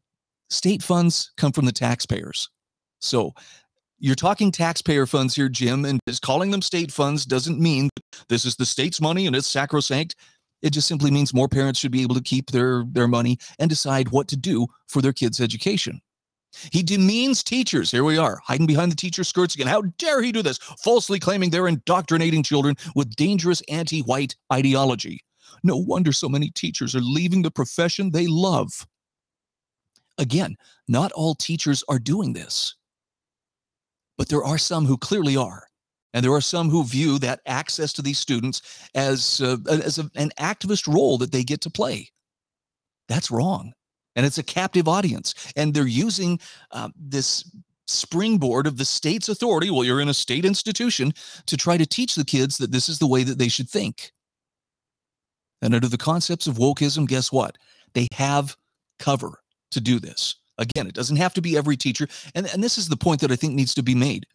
state 0.50 0.82
funds 0.82 1.32
come 1.36 1.52
from 1.52 1.64
the 1.64 1.72
taxpayers. 1.72 2.50
So 3.00 3.32
you're 3.98 4.14
talking 4.14 4.52
taxpayer 4.52 5.06
funds 5.06 5.34
here, 5.34 5.48
Jim, 5.48 5.84
and 5.84 6.00
just 6.06 6.22
calling 6.22 6.50
them 6.50 6.62
state 6.62 6.92
funds 6.92 7.24
doesn't 7.24 7.58
mean 7.58 7.88
this 8.28 8.44
is 8.44 8.56
the 8.56 8.66
state's 8.66 9.00
money 9.00 9.26
and 9.26 9.34
it's 9.34 9.46
sacrosanct. 9.46 10.16
It 10.62 10.70
just 10.70 10.88
simply 10.88 11.10
means 11.10 11.32
more 11.32 11.48
parents 11.48 11.78
should 11.78 11.92
be 11.92 12.02
able 12.02 12.14
to 12.14 12.22
keep 12.22 12.50
their, 12.50 12.84
their 12.90 13.08
money 13.08 13.38
and 13.58 13.70
decide 13.70 14.10
what 14.10 14.28
to 14.28 14.36
do 14.36 14.66
for 14.88 15.00
their 15.00 15.12
kids' 15.12 15.40
education. 15.40 16.00
He 16.72 16.82
demeans 16.82 17.42
teachers. 17.42 17.90
Here 17.90 18.04
we 18.04 18.18
are, 18.18 18.40
hiding 18.44 18.66
behind 18.66 18.92
the 18.92 18.96
teacher 18.96 19.24
skirts 19.24 19.54
again. 19.54 19.66
How 19.66 19.82
dare 19.98 20.22
he 20.22 20.32
do 20.32 20.42
this? 20.42 20.58
Falsely 20.58 21.18
claiming 21.18 21.50
they're 21.50 21.68
indoctrinating 21.68 22.42
children 22.42 22.76
with 22.94 23.16
dangerous 23.16 23.62
anti 23.68 24.00
white 24.00 24.34
ideology. 24.52 25.20
No 25.62 25.76
wonder 25.76 26.12
so 26.12 26.28
many 26.28 26.50
teachers 26.50 26.94
are 26.94 27.00
leaving 27.00 27.42
the 27.42 27.50
profession 27.50 28.10
they 28.10 28.26
love. 28.26 28.86
Again, 30.18 30.56
not 30.88 31.12
all 31.12 31.34
teachers 31.34 31.84
are 31.88 31.98
doing 31.98 32.32
this, 32.32 32.74
but 34.16 34.28
there 34.28 34.44
are 34.44 34.58
some 34.58 34.86
who 34.86 34.96
clearly 34.96 35.36
are. 35.36 35.64
And 36.14 36.24
there 36.24 36.32
are 36.32 36.40
some 36.40 36.70
who 36.70 36.82
view 36.82 37.18
that 37.18 37.40
access 37.44 37.92
to 37.92 38.00
these 38.00 38.18
students 38.18 38.62
as, 38.94 39.42
uh, 39.42 39.58
as 39.68 39.98
a, 39.98 40.10
an 40.14 40.30
activist 40.40 40.90
role 40.90 41.18
that 41.18 41.30
they 41.30 41.44
get 41.44 41.60
to 41.62 41.70
play. 41.70 42.08
That's 43.06 43.30
wrong 43.30 43.74
and 44.16 44.26
it's 44.26 44.38
a 44.38 44.42
captive 44.42 44.88
audience. 44.88 45.34
And 45.54 45.72
they're 45.72 45.86
using 45.86 46.40
uh, 46.72 46.88
this 46.98 47.48
springboard 47.86 48.66
of 48.66 48.78
the 48.78 48.84
state's 48.84 49.28
authority, 49.28 49.70
well, 49.70 49.84
you're 49.84 50.00
in 50.00 50.08
a 50.08 50.14
state 50.14 50.44
institution, 50.44 51.12
to 51.46 51.56
try 51.56 51.76
to 51.76 51.86
teach 51.86 52.16
the 52.16 52.24
kids 52.24 52.58
that 52.58 52.72
this 52.72 52.88
is 52.88 52.98
the 52.98 53.06
way 53.06 53.22
that 53.22 53.38
they 53.38 53.48
should 53.48 53.68
think. 53.68 54.12
And 55.62 55.74
under 55.74 55.88
the 55.88 55.98
concepts 55.98 56.46
of 56.46 56.56
wokeism, 56.56 57.06
guess 57.06 57.30
what? 57.30 57.56
They 57.94 58.08
have 58.12 58.56
cover 58.98 59.40
to 59.70 59.80
do 59.80 60.00
this. 60.00 60.36
Again, 60.58 60.86
it 60.86 60.94
doesn't 60.94 61.16
have 61.16 61.34
to 61.34 61.42
be 61.42 61.56
every 61.56 61.76
teacher. 61.76 62.08
And, 62.34 62.46
and 62.52 62.64
this 62.64 62.78
is 62.78 62.88
the 62.88 62.96
point 62.96 63.20
that 63.20 63.30
I 63.30 63.36
think 63.36 63.54
needs 63.54 63.74
to 63.74 63.82
be 63.82 63.94
made. 63.94 64.26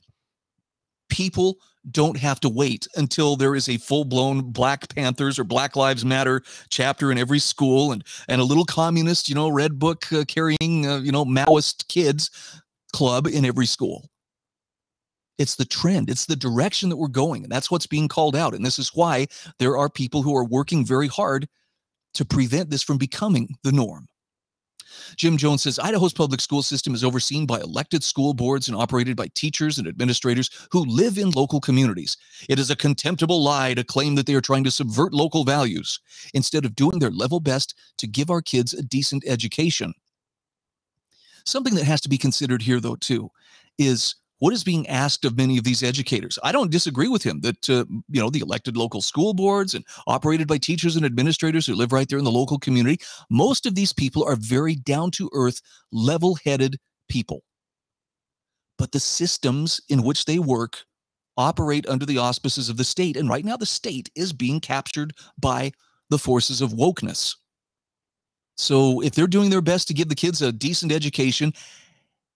People 1.09 1.57
don't 1.89 2.17
have 2.17 2.39
to 2.41 2.49
wait 2.49 2.87
until 2.95 3.35
there 3.35 3.55
is 3.55 3.67
a 3.67 3.77
full-blown 3.77 4.51
Black 4.51 4.93
Panthers 4.93 5.39
or 5.39 5.43
Black 5.43 5.75
Lives 5.75 6.05
Matter 6.05 6.43
chapter 6.69 7.11
in 7.11 7.17
every 7.17 7.39
school 7.39 7.91
and 7.91 8.03
and 8.27 8.39
a 8.39 8.45
little 8.45 8.65
communist, 8.65 9.29
you 9.29 9.35
know, 9.35 9.49
red 9.49 9.79
book 9.79 10.11
uh, 10.13 10.23
carrying, 10.27 10.85
uh, 10.85 10.99
you 10.99 11.11
know, 11.11 11.25
Maoist 11.25 11.87
kids 11.87 12.29
club 12.93 13.25
in 13.25 13.45
every 13.45 13.65
school. 13.65 14.09
It's 15.37 15.55
the 15.55 15.65
trend, 15.65 16.09
it's 16.09 16.27
the 16.27 16.35
direction 16.35 16.89
that 16.89 16.97
we're 16.97 17.07
going, 17.07 17.43
and 17.43 17.51
that's 17.51 17.71
what's 17.71 17.87
being 17.87 18.07
called 18.07 18.35
out. 18.35 18.53
And 18.53 18.63
this 18.63 18.77
is 18.77 18.91
why 18.93 19.27
there 19.57 19.75
are 19.75 19.89
people 19.89 20.21
who 20.21 20.35
are 20.35 20.45
working 20.45 20.85
very 20.85 21.07
hard 21.07 21.47
to 22.13 22.25
prevent 22.25 22.69
this 22.69 22.83
from 22.83 22.97
becoming 22.97 23.55
the 23.63 23.71
norm. 23.71 24.07
Jim 25.15 25.37
Jones 25.37 25.63
says 25.63 25.79
Idaho's 25.79 26.13
public 26.13 26.41
school 26.41 26.63
system 26.63 26.93
is 26.93 27.03
overseen 27.03 27.45
by 27.45 27.59
elected 27.59 28.03
school 28.03 28.33
boards 28.33 28.67
and 28.67 28.77
operated 28.77 29.15
by 29.15 29.27
teachers 29.33 29.77
and 29.77 29.87
administrators 29.87 30.49
who 30.71 30.85
live 30.85 31.17
in 31.17 31.31
local 31.31 31.59
communities. 31.59 32.17
It 32.49 32.59
is 32.59 32.69
a 32.69 32.75
contemptible 32.75 33.43
lie 33.43 33.73
to 33.73 33.83
claim 33.83 34.15
that 34.15 34.25
they 34.25 34.35
are 34.35 34.41
trying 34.41 34.63
to 34.65 34.71
subvert 34.71 35.13
local 35.13 35.43
values 35.43 35.99
instead 36.33 36.65
of 36.65 36.75
doing 36.75 36.99
their 36.99 37.11
level 37.11 37.39
best 37.39 37.75
to 37.97 38.07
give 38.07 38.29
our 38.29 38.41
kids 38.41 38.73
a 38.73 38.81
decent 38.81 39.23
education. 39.27 39.93
Something 41.45 41.75
that 41.75 41.85
has 41.85 42.01
to 42.01 42.09
be 42.09 42.17
considered 42.17 42.61
here, 42.61 42.79
though, 42.79 42.95
too, 42.95 43.31
is 43.77 44.15
what 44.41 44.53
is 44.53 44.63
being 44.63 44.87
asked 44.87 45.23
of 45.23 45.37
many 45.37 45.59
of 45.59 45.63
these 45.63 45.83
educators. 45.83 46.39
I 46.43 46.51
don't 46.51 46.71
disagree 46.71 47.07
with 47.07 47.21
him 47.21 47.41
that 47.41 47.69
uh, 47.69 47.85
you 48.09 48.19
know 48.19 48.31
the 48.31 48.39
elected 48.39 48.75
local 48.75 49.01
school 49.01 49.35
boards 49.35 49.75
and 49.75 49.85
operated 50.07 50.47
by 50.47 50.57
teachers 50.57 50.95
and 50.95 51.05
administrators 51.05 51.67
who 51.67 51.75
live 51.75 51.91
right 51.91 52.09
there 52.09 52.17
in 52.17 52.25
the 52.25 52.31
local 52.31 52.57
community. 52.57 52.99
Most 53.29 53.67
of 53.67 53.75
these 53.75 53.93
people 53.93 54.23
are 54.23 54.35
very 54.35 54.75
down 54.75 55.11
to 55.11 55.29
earth, 55.33 55.61
level 55.91 56.39
headed 56.43 56.77
people. 57.07 57.43
But 58.79 58.91
the 58.91 58.99
systems 58.99 59.79
in 59.89 60.01
which 60.01 60.25
they 60.25 60.39
work 60.39 60.85
operate 61.37 61.87
under 61.87 62.07
the 62.07 62.17
auspices 62.17 62.67
of 62.67 62.77
the 62.77 62.83
state, 62.83 63.17
and 63.17 63.29
right 63.29 63.45
now 63.45 63.57
the 63.57 63.67
state 63.67 64.09
is 64.15 64.33
being 64.33 64.59
captured 64.59 65.13
by 65.39 65.71
the 66.09 66.17
forces 66.17 66.61
of 66.61 66.71
wokeness. 66.71 67.35
So 68.57 69.01
if 69.01 69.13
they're 69.13 69.27
doing 69.27 69.51
their 69.51 69.61
best 69.61 69.87
to 69.89 69.93
give 69.93 70.09
the 70.09 70.15
kids 70.15 70.41
a 70.41 70.51
decent 70.51 70.91
education 70.91 71.53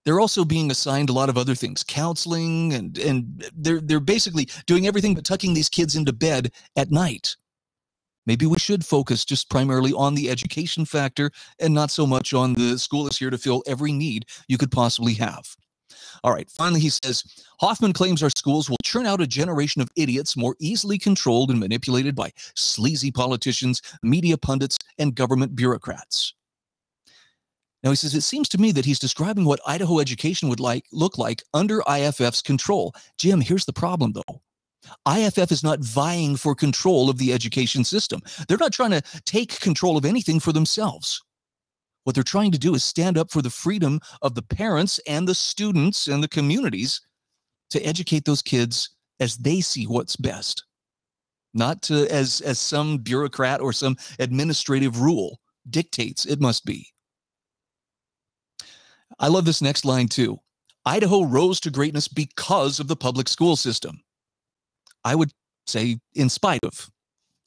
they're 0.06 0.20
also 0.20 0.46
being 0.46 0.72
assigned 0.72 1.10
a 1.10 1.14
lot 1.14 1.30
of 1.30 1.38
other 1.38 1.56
things 1.56 1.84
counseling 1.84 2.74
and 2.74 2.98
and 2.98 3.44
they're 3.56 3.82
they're 3.82 4.00
basically 4.00 4.48
doing 4.68 4.88
everything 4.88 5.16
but 5.16 5.26
tucking 5.26 5.54
these 5.54 5.70
kids 5.70 5.96
into 5.96 6.14
bed 6.14 6.52
at 6.78 6.92
night. 6.92 7.36
Maybe 8.28 8.46
we 8.46 8.58
should 8.58 8.86
focus 8.86 9.24
just 9.24 9.50
primarily 9.50 9.94
on 9.94 10.16
the 10.16 10.32
education 10.32 10.86
factor 10.86 11.30
and 11.60 11.74
not 11.74 11.92
so 11.92 12.08
much 12.08 12.34
on 12.34 12.54
the 12.54 12.80
school 12.80 13.08
is 13.08 13.18
here 13.18 13.30
to 13.30 13.38
fill 13.38 13.62
every 13.68 13.92
need 13.92 14.26
you 14.48 14.58
could 14.58 14.72
possibly 14.72 15.14
have. 15.16 15.56
All 16.24 16.34
right 16.34 16.50
finally 16.50 16.80
he 16.80 16.90
says 16.90 17.24
hoffman 17.60 17.94
claims 17.94 18.22
our 18.24 18.32
schools 18.36 18.70
will 18.70 18.78
churn 18.84 19.06
out 19.06 19.22
a 19.22 19.28
generation 19.28 19.82
of 19.82 19.90
idiots 19.96 20.38
more 20.38 20.56
easily 20.60 20.98
controlled 20.98 21.52
and 21.52 21.60
manipulated 21.60 22.16
by 22.16 22.32
sleazy 22.56 23.12
politicians 23.12 23.82
media 24.02 24.38
pundits 24.38 24.78
and 24.98 25.16
government 25.16 25.56
bureaucrats 25.56 26.34
now 27.86 27.92
he 27.92 27.96
says 27.96 28.16
it 28.16 28.22
seems 28.22 28.50
to 28.50 28.58
me 28.58 28.72
that 28.72 28.84
he's 28.84 28.98
describing 28.98 29.46
what 29.46 29.60
Idaho 29.68 30.00
education 30.00 30.50
would 30.50 30.60
like 30.60 30.86
look 30.92 31.20
like 31.20 31.44
under 31.54 31.84
IFF's 31.88 32.42
control. 32.42 32.96
Jim, 33.20 33.40
here's 33.40 33.66
the 33.66 33.74
problem 33.74 34.14
though. 34.14 34.42
IFF 35.08 35.52
is 35.52 35.64
not 35.64 35.80
vying 35.80 36.36
for 36.36 36.56
control 36.56 37.12
of 37.12 37.20
the 37.20 37.32
education 37.32 37.84
system. 37.84 38.22
They're 38.48 38.58
not 38.58 38.74
trying 38.74 38.90
to 38.92 39.04
take 39.26 39.60
control 39.60 39.98
of 39.98 40.06
anything 40.06 40.40
for 40.40 40.52
themselves. 40.52 41.24
What 42.06 42.16
they're 42.16 42.24
trying 42.24 42.52
to 42.52 42.60
do 42.60 42.74
is 42.74 42.84
stand 42.84 43.20
up 43.20 43.32
for 43.32 43.44
the 43.44 43.52
freedom 43.52 44.00
of 44.24 44.34
the 44.34 44.44
parents 44.44 45.00
and 45.08 45.28
the 45.28 45.36
students 45.36 46.08
and 46.08 46.24
the 46.24 46.28
communities 46.28 47.02
to 47.70 47.82
educate 47.82 48.26
those 48.26 48.42
kids 48.42 48.90
as 49.20 49.38
they 49.38 49.62
see 49.62 49.86
what's 49.86 50.16
best, 50.16 50.66
not 51.54 51.84
to, 51.84 52.08
as 52.12 52.42
as 52.42 52.60
some 52.60 52.98
bureaucrat 52.98 53.62
or 53.62 53.74
some 53.74 53.96
administrative 54.20 55.02
rule 55.02 55.40
dictates 55.70 56.26
it 56.26 56.42
must 56.42 56.66
be. 56.66 56.88
I 59.20 59.28
love 59.28 59.46
this 59.46 59.62
next 59.62 59.86
line 59.86 60.08
too. 60.08 60.40
Idaho 60.86 61.24
rose 61.24 61.60
to 61.62 61.72
greatness 61.72 62.08
because 62.08 62.80
of 62.80 62.88
the 62.88 62.96
public 62.96 63.28
school 63.28 63.56
system. 63.56 64.02
I 65.04 65.16
would 65.16 65.32
say, 65.68 66.00
in 66.14 66.30
spite 66.30 66.64
of 66.64 66.90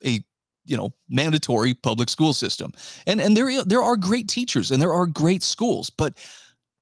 a 0.04 0.20
you 0.64 0.76
know 0.76 0.92
mandatory 1.08 1.74
public 1.74 2.08
school 2.08 2.32
system, 2.32 2.72
and 3.06 3.20
and 3.20 3.36
there 3.36 3.64
there 3.64 3.82
are 3.82 3.96
great 3.96 4.28
teachers 4.28 4.70
and 4.70 4.80
there 4.80 4.92
are 4.92 5.06
great 5.06 5.42
schools, 5.42 5.90
but 5.90 6.16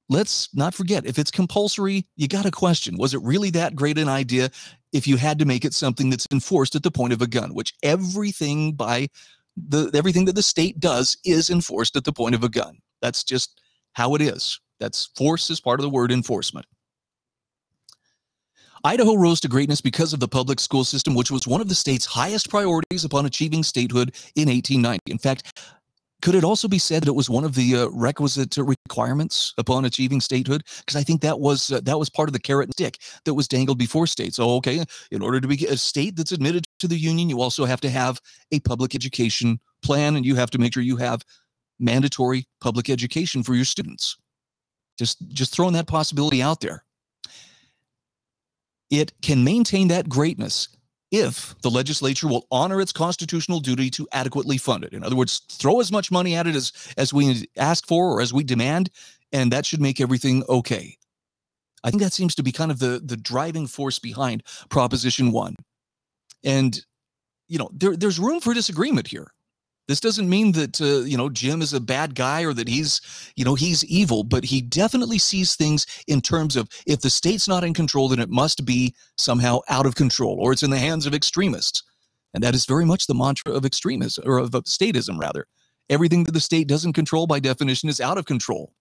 let's 0.09 0.55
not 0.55 0.75
forget 0.75 1.07
if 1.07 1.19
it's 1.19 1.31
compulsory, 1.31 2.07
you 2.17 2.29
got 2.29 2.45
to 2.45 2.51
question: 2.51 2.97
was 2.97 3.15
it 3.15 3.23
really 3.23 3.51
that 3.51 3.75
great 3.75 3.99
an 3.99 4.09
idea? 4.09 4.51
If 4.93 5.07
you 5.07 5.17
had 5.17 5.39
to 5.41 5.45
make 5.45 5.65
it 5.65 5.75
something 5.75 6.09
that's 6.11 6.27
enforced 6.31 6.75
at 6.75 6.83
the 6.83 6.91
point 6.91 7.13
of 7.13 7.21
a 7.21 7.27
gun, 7.27 7.55
which 7.55 7.75
everything 7.83 8.73
by 8.73 9.09
the 9.57 9.91
everything 9.95 10.27
that 10.27 10.35
the 10.35 10.43
state 10.43 10.81
does 10.81 11.17
is 11.25 11.51
enforced 11.51 11.97
at 11.97 12.05
the 12.05 12.13
point 12.13 12.35
of 12.35 12.45
a 12.45 12.49
gun. 12.49 12.79
That's 13.03 13.25
just 13.25 13.61
how 13.93 14.15
it 14.15 14.23
is. 14.23 14.61
That's 14.81 15.07
force 15.17 15.51
is 15.51 15.61
part 15.61 15.81
of 15.81 15.85
the 15.85 15.91
word 15.91 16.13
enforcement. 16.13 16.67
Idaho 18.85 19.17
rose 19.17 19.41
to 19.41 19.49
greatness 19.49 19.81
because 19.81 20.13
of 20.13 20.21
the 20.21 20.29
public 20.29 20.61
school 20.61 20.85
system, 20.85 21.15
which 21.15 21.31
was 21.31 21.47
one 21.47 21.61
of 21.61 21.69
the 21.69 21.75
state's 21.75 22.07
highest 22.07 22.49
priorities 22.49 23.05
upon 23.05 23.27
achieving 23.27 23.65
statehood 23.65 24.15
in 24.37 24.49
1890. 24.49 25.01
In 25.11 25.19
fact, 25.19 25.59
could 26.23 26.35
it 26.35 26.45
also 26.45 26.69
be 26.69 26.79
said 26.79 27.03
that 27.03 27.09
it 27.09 27.15
was 27.15 27.29
one 27.29 27.45
of 27.45 27.55
the 27.55 27.77
uh, 27.77 27.89
requisite 27.89 28.57
requirements 28.57 29.53
upon 29.59 29.85
achieving 29.85 30.21
statehood? 30.21 30.63
Because 30.79 30.97
I 30.97 31.03
think 31.03 31.21
that 31.21 31.41
was 31.41 31.73
uh, 31.73 31.81
that 31.83 31.99
was 31.99 32.09
part 32.09 32.29
of 32.29 32.33
the 32.33 32.39
carrot 32.39 32.69
and 32.69 32.75
stick 32.75 32.99
that 33.25 33.35
was 33.35 33.49
dangled 33.49 33.79
before 33.79 34.07
states. 34.07 34.39
Oh, 34.39 34.57
okay, 34.57 34.83
in 35.11 35.23
order 35.23 35.41
to 35.41 35.49
be 35.49 35.67
a 35.67 35.77
state 35.77 36.17
that's 36.17 36.33
admitted 36.33 36.65
to 36.79 36.89
the 36.89 36.97
union, 36.97 37.29
you 37.29 37.41
also 37.41 37.65
have 37.65 37.81
to 37.83 37.91
have 37.91 38.21
a 38.51 38.61
public 38.61 38.95
education 38.95 39.61
plan, 39.83 40.17
and 40.17 40.25
you 40.25 40.37
have 40.37 40.51
to 40.51 40.59
make 40.59 40.73
sure 40.73 40.83
you 40.83 40.97
have 40.97 41.23
mandatory 41.79 42.47
public 42.61 42.89
education 42.89 43.43
for 43.43 43.55
your 43.55 43.65
students. 43.65 44.17
Just 44.99 45.29
just 45.29 45.55
throwing 45.55 45.75
that 45.75 45.87
possibility 45.87 46.43
out 46.43 46.61
there. 46.61 46.85
It 48.91 49.13
can 49.21 49.45
maintain 49.45 49.89
that 49.89 50.09
greatness 50.09 50.69
if 51.11 51.55
the 51.63 51.71
legislature 51.71 52.29
will 52.29 52.47
honor 52.51 52.81
its 52.81 52.93
constitutional 52.93 53.61
duty 53.61 53.91
to 53.91 54.09
adequately 54.13 54.59
fund 54.59 54.85
it. 54.85 54.93
In 54.93 55.05
other 55.05 55.17
words, 55.17 55.43
throw 55.51 55.81
as 55.81 55.93
much 55.93 56.11
money 56.11 56.35
at 56.35 56.47
it 56.47 56.57
as 56.57 56.73
as 56.97 57.13
we 57.13 57.47
ask 57.57 57.87
for 57.87 58.13
or 58.13 58.21
as 58.21 58.33
we 58.33 58.45
demand, 58.45 58.91
and 59.33 59.53
that 59.53 59.67
should 59.67 59.81
make 59.81 60.01
everything 60.01 60.43
okay. 60.49 60.97
I 61.85 61.91
think 61.91 62.03
that 62.03 62.13
seems 62.13 62.35
to 62.37 62.43
be 62.43 62.53
kind 62.53 62.71
of 62.71 62.79
the 62.79 63.01
the 63.05 63.17
driving 63.17 63.67
force 63.67 63.99
behind 63.99 64.43
Proposition 64.69 65.33
One. 65.33 65.55
And 66.45 66.81
you 67.49 67.59
know, 67.59 67.71
there, 67.73 67.97
there's 67.97 68.19
room 68.19 68.41
for 68.41 68.55
disagreement 68.55 69.07
here. 69.07 69.33
This 69.89 70.01
doesn't 70.01 70.29
mean 70.29 70.53
that 70.53 70.81
uh, 70.81 71.05
you 71.05 71.17
know 71.17 71.29
Jim 71.29 71.63
is 71.63 71.73
a 71.73 71.81
bad 71.81 72.15
guy 72.15 72.43
or 72.43 72.53
that 72.53 72.69
he's 72.69 73.01
you 73.37 73.45
know 73.45 73.55
he's 73.55 73.85
evil, 73.85 74.25
but 74.25 74.45
he 74.45 74.61
definitely 74.61 75.19
sees 75.19 75.55
things 75.55 75.87
in 76.09 76.21
terms 76.21 76.57
of 76.57 76.69
if 76.87 77.01
the 77.01 77.11
state's 77.11 77.47
not 77.47 77.65
in 77.65 77.73
control, 77.73 78.09
then 78.09 78.19
it 78.19 78.31
must 78.31 78.65
be 78.65 78.95
somehow 79.17 79.61
out 79.69 79.87
of 79.87 79.95
control, 79.95 80.39
or 80.41 80.53
it's 80.53 80.65
in 80.65 80.71
the 80.71 80.79
hands 80.79 81.07
of 81.07 81.15
extremists, 81.15 81.83
and 82.35 82.43
that 82.43 82.55
is 82.55 82.67
very 82.67 82.85
much 82.85 83.07
the 83.07 83.15
mantra 83.15 83.53
of 83.53 83.65
extremism 83.65 84.25
or 84.27 84.39
of 84.39 84.51
statism 84.51 85.19
rather. 85.19 85.47
Everything 85.89 86.25
that 86.25 86.33
the 86.33 86.41
state 86.41 86.67
doesn't 86.67 86.95
control 86.95 87.29
by 87.29 87.39
definition 87.39 87.89
is 87.89 88.01
out 88.01 88.19
of 88.19 88.25
control. 88.25 88.73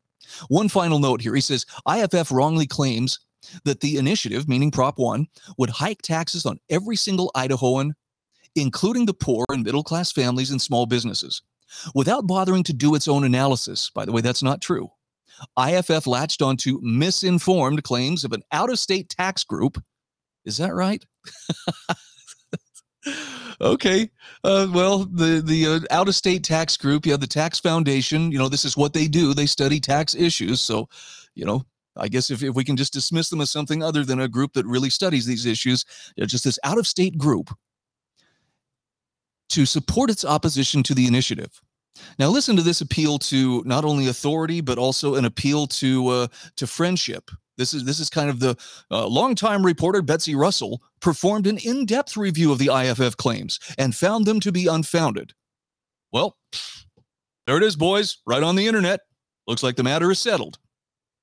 One 0.48 0.70
final 0.70 0.98
note 0.98 1.22
here: 1.22 1.36
he 1.36 1.42
says 1.42 1.68
IFF 1.88 2.32
wrongly 2.32 2.66
claims 2.66 3.20
that 3.64 3.82
the 3.82 3.98
initiative, 3.98 4.48
meaning 4.48 4.72
Prop 4.72 4.98
One, 4.98 5.28
would 5.60 5.70
hike 5.70 6.02
taxes 6.02 6.48
on 6.48 6.60
every 6.72 6.96
single 6.96 7.32
Idahoan 7.36 7.92
including 8.56 9.06
the 9.06 9.14
poor 9.14 9.46
and 9.50 9.64
middle 9.64 9.84
class 9.84 10.12
families 10.12 10.52
and 10.52 10.62
small 10.62 10.86
businesses, 10.86 11.42
without 11.94 12.28
bothering 12.28 12.64
to 12.64 12.74
do 12.74 12.96
its 12.96 13.08
own 13.08 13.24
analysis. 13.24 13.90
By 13.90 14.06
the 14.06 14.12
way, 14.12 14.22
that's 14.22 14.44
not 14.44 14.62
true. 14.62 14.90
IFF 15.60 16.08
latched 16.08 16.42
onto 16.42 16.80
misinformed 16.82 17.84
claims 17.84 18.24
of 18.24 18.32
an 18.32 18.44
out 18.52 18.70
of 18.70 18.80
state 18.80 19.10
tax 19.10 19.44
group. 19.44 19.82
Is 20.46 20.58
that 20.58 20.74
right? 20.74 21.04
okay. 23.62 24.10
Uh, 24.44 24.68
well, 24.72 25.00
the 25.06 25.42
the 25.44 25.68
uh, 25.68 25.80
out 25.92 26.08
of 26.08 26.16
state 26.16 26.44
tax 26.44 26.78
group, 26.78 27.06
you 27.06 27.12
have 27.12 27.22
the 27.22 27.28
tax 27.28 27.60
foundation. 27.60 28.32
You 28.32 28.38
know, 28.38 28.50
this 28.50 28.66
is 28.66 28.78
what 28.78 28.94
they 28.94 29.08
do. 29.08 29.34
They 29.34 29.46
study 29.46 29.80
tax 29.80 30.16
issues. 30.16 30.62
So, 30.62 30.88
you 31.34 31.46
know, 31.46 31.66
I 31.98 32.08
guess 32.08 32.30
if, 32.30 32.44
if 32.44 32.56
we 32.56 32.64
can 32.64 32.78
just 32.78 32.94
dismiss 32.94 33.30
them 33.30 33.42
as 33.42 33.52
something 33.52 33.82
other 33.82 34.04
than 34.04 34.20
a 34.20 34.28
group 34.28 34.54
that 34.54 34.66
really 34.66 34.90
studies 34.90 35.26
these 35.26 35.46
issues, 35.46 35.86
just 36.20 36.44
this 36.44 36.60
out 36.64 36.78
of 36.78 36.88
state 36.88 37.18
group 37.18 37.50
to 39.50 39.66
support 39.66 40.10
its 40.10 40.26
opposition 40.26 40.84
to 40.84 40.94
the 40.94 41.08
initiative. 41.08 41.62
Now, 42.20 42.28
listen 42.28 42.56
to 42.58 42.62
this 42.62 42.82
appeal 42.82 43.18
to 43.20 43.64
not 43.66 43.86
only 43.86 44.08
authority 44.08 44.62
but 44.62 44.78
also 44.78 45.16
an 45.16 45.26
appeal 45.26 45.68
to 45.68 46.08
uh, 46.08 46.28
to 46.58 46.68
friendship. 46.68 47.32
This 47.58 47.74
is 47.74 47.86
this 47.86 48.00
is 48.00 48.10
kind 48.10 48.30
of 48.30 48.40
the 48.40 48.58
uh, 48.92 49.08
longtime 49.08 49.66
reporter 49.66 50.02
Betsy 50.02 50.36
Russell 50.36 50.82
performed 51.00 51.48
an 51.48 51.58
in-depth 51.58 52.18
review 52.18 52.52
of 52.52 52.58
the 52.58 52.70
IFF 52.74 53.16
claims 53.16 53.60
and 53.78 53.96
found 53.96 54.26
them 54.26 54.40
to 54.42 54.52
be 54.52 54.68
unfounded. 54.68 55.34
Well, 56.12 56.38
there 57.48 57.58
it 57.58 57.64
is, 57.64 57.76
boys, 57.76 58.18
right 58.26 58.44
on 58.44 58.56
the 58.56 58.68
internet. 58.68 59.02
Looks 59.48 59.64
like 59.64 59.76
the 59.76 59.84
matter 59.84 60.12
is 60.12 60.20
settled 60.20 60.58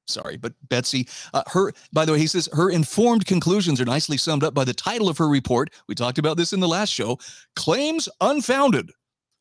sorry, 0.06 0.36
but 0.36 0.52
Betsy, 0.68 1.08
uh, 1.34 1.42
her, 1.48 1.72
by 1.92 2.04
the 2.04 2.12
way, 2.12 2.18
he 2.18 2.26
says 2.26 2.48
her 2.52 2.70
informed 2.70 3.26
conclusions 3.26 3.80
are 3.80 3.84
nicely 3.84 4.16
summed 4.16 4.44
up 4.44 4.54
by 4.54 4.64
the 4.64 4.74
title 4.74 5.08
of 5.08 5.18
her 5.18 5.28
report. 5.28 5.70
We 5.88 5.94
talked 5.94 6.18
about 6.18 6.36
this 6.36 6.52
in 6.52 6.60
the 6.60 6.68
last 6.68 6.90
show 6.90 7.18
Claims 7.56 8.08
Unfounded. 8.20 8.90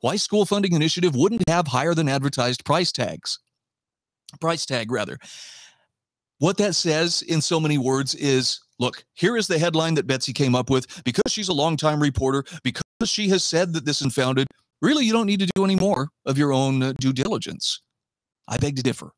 Why 0.01 0.15
school 0.15 0.45
funding 0.45 0.73
initiative 0.73 1.15
wouldn't 1.15 1.47
have 1.47 1.67
higher 1.67 1.93
than 1.93 2.09
advertised 2.09 2.65
price 2.65 2.91
tags. 2.91 3.39
Price 4.39 4.65
tag, 4.65 4.91
rather. 4.91 5.17
What 6.39 6.57
that 6.57 6.73
says 6.73 7.21
in 7.21 7.39
so 7.39 7.59
many 7.59 7.77
words 7.77 8.15
is 8.15 8.59
look, 8.79 9.05
here 9.13 9.37
is 9.37 9.45
the 9.45 9.59
headline 9.59 9.93
that 9.95 10.07
Betsy 10.07 10.33
came 10.33 10.55
up 10.55 10.71
with 10.71 11.03
because 11.03 11.31
she's 11.31 11.49
a 11.49 11.53
longtime 11.53 12.01
reporter, 12.01 12.43
because 12.63 12.83
she 13.05 13.29
has 13.29 13.43
said 13.43 13.73
that 13.73 13.85
this 13.85 14.01
unfounded. 14.01 14.47
Really, 14.81 15.05
you 15.05 15.13
don't 15.13 15.27
need 15.27 15.41
to 15.41 15.49
do 15.53 15.63
any 15.63 15.75
more 15.75 16.09
of 16.25 16.39
your 16.39 16.51
own 16.51 16.81
uh, 16.81 16.93
due 16.99 17.13
diligence. 17.13 17.81
I 18.47 18.57
beg 18.57 18.75
to 18.77 18.81
differ. 18.81 19.11